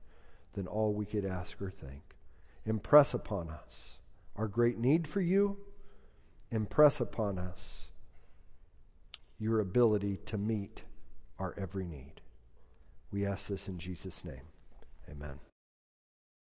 than 0.54 0.66
all 0.66 0.94
we 0.94 1.04
could 1.04 1.26
ask 1.26 1.60
or 1.60 1.68
think. 1.70 2.16
Impress 2.64 3.12
upon 3.12 3.50
us 3.50 3.98
our 4.36 4.48
great 4.48 4.78
need 4.78 5.06
for 5.06 5.20
you. 5.20 5.58
Impress 6.50 7.02
upon 7.02 7.38
us 7.38 7.90
your 9.38 9.60
ability 9.60 10.16
to 10.24 10.38
meet 10.38 10.82
our 11.38 11.54
every 11.58 11.84
need. 11.84 12.20
We 13.12 13.26
ask 13.26 13.48
this 13.48 13.68
in 13.68 13.78
Jesus' 13.78 14.24
name. 14.24 14.46
Amen. 15.10 15.38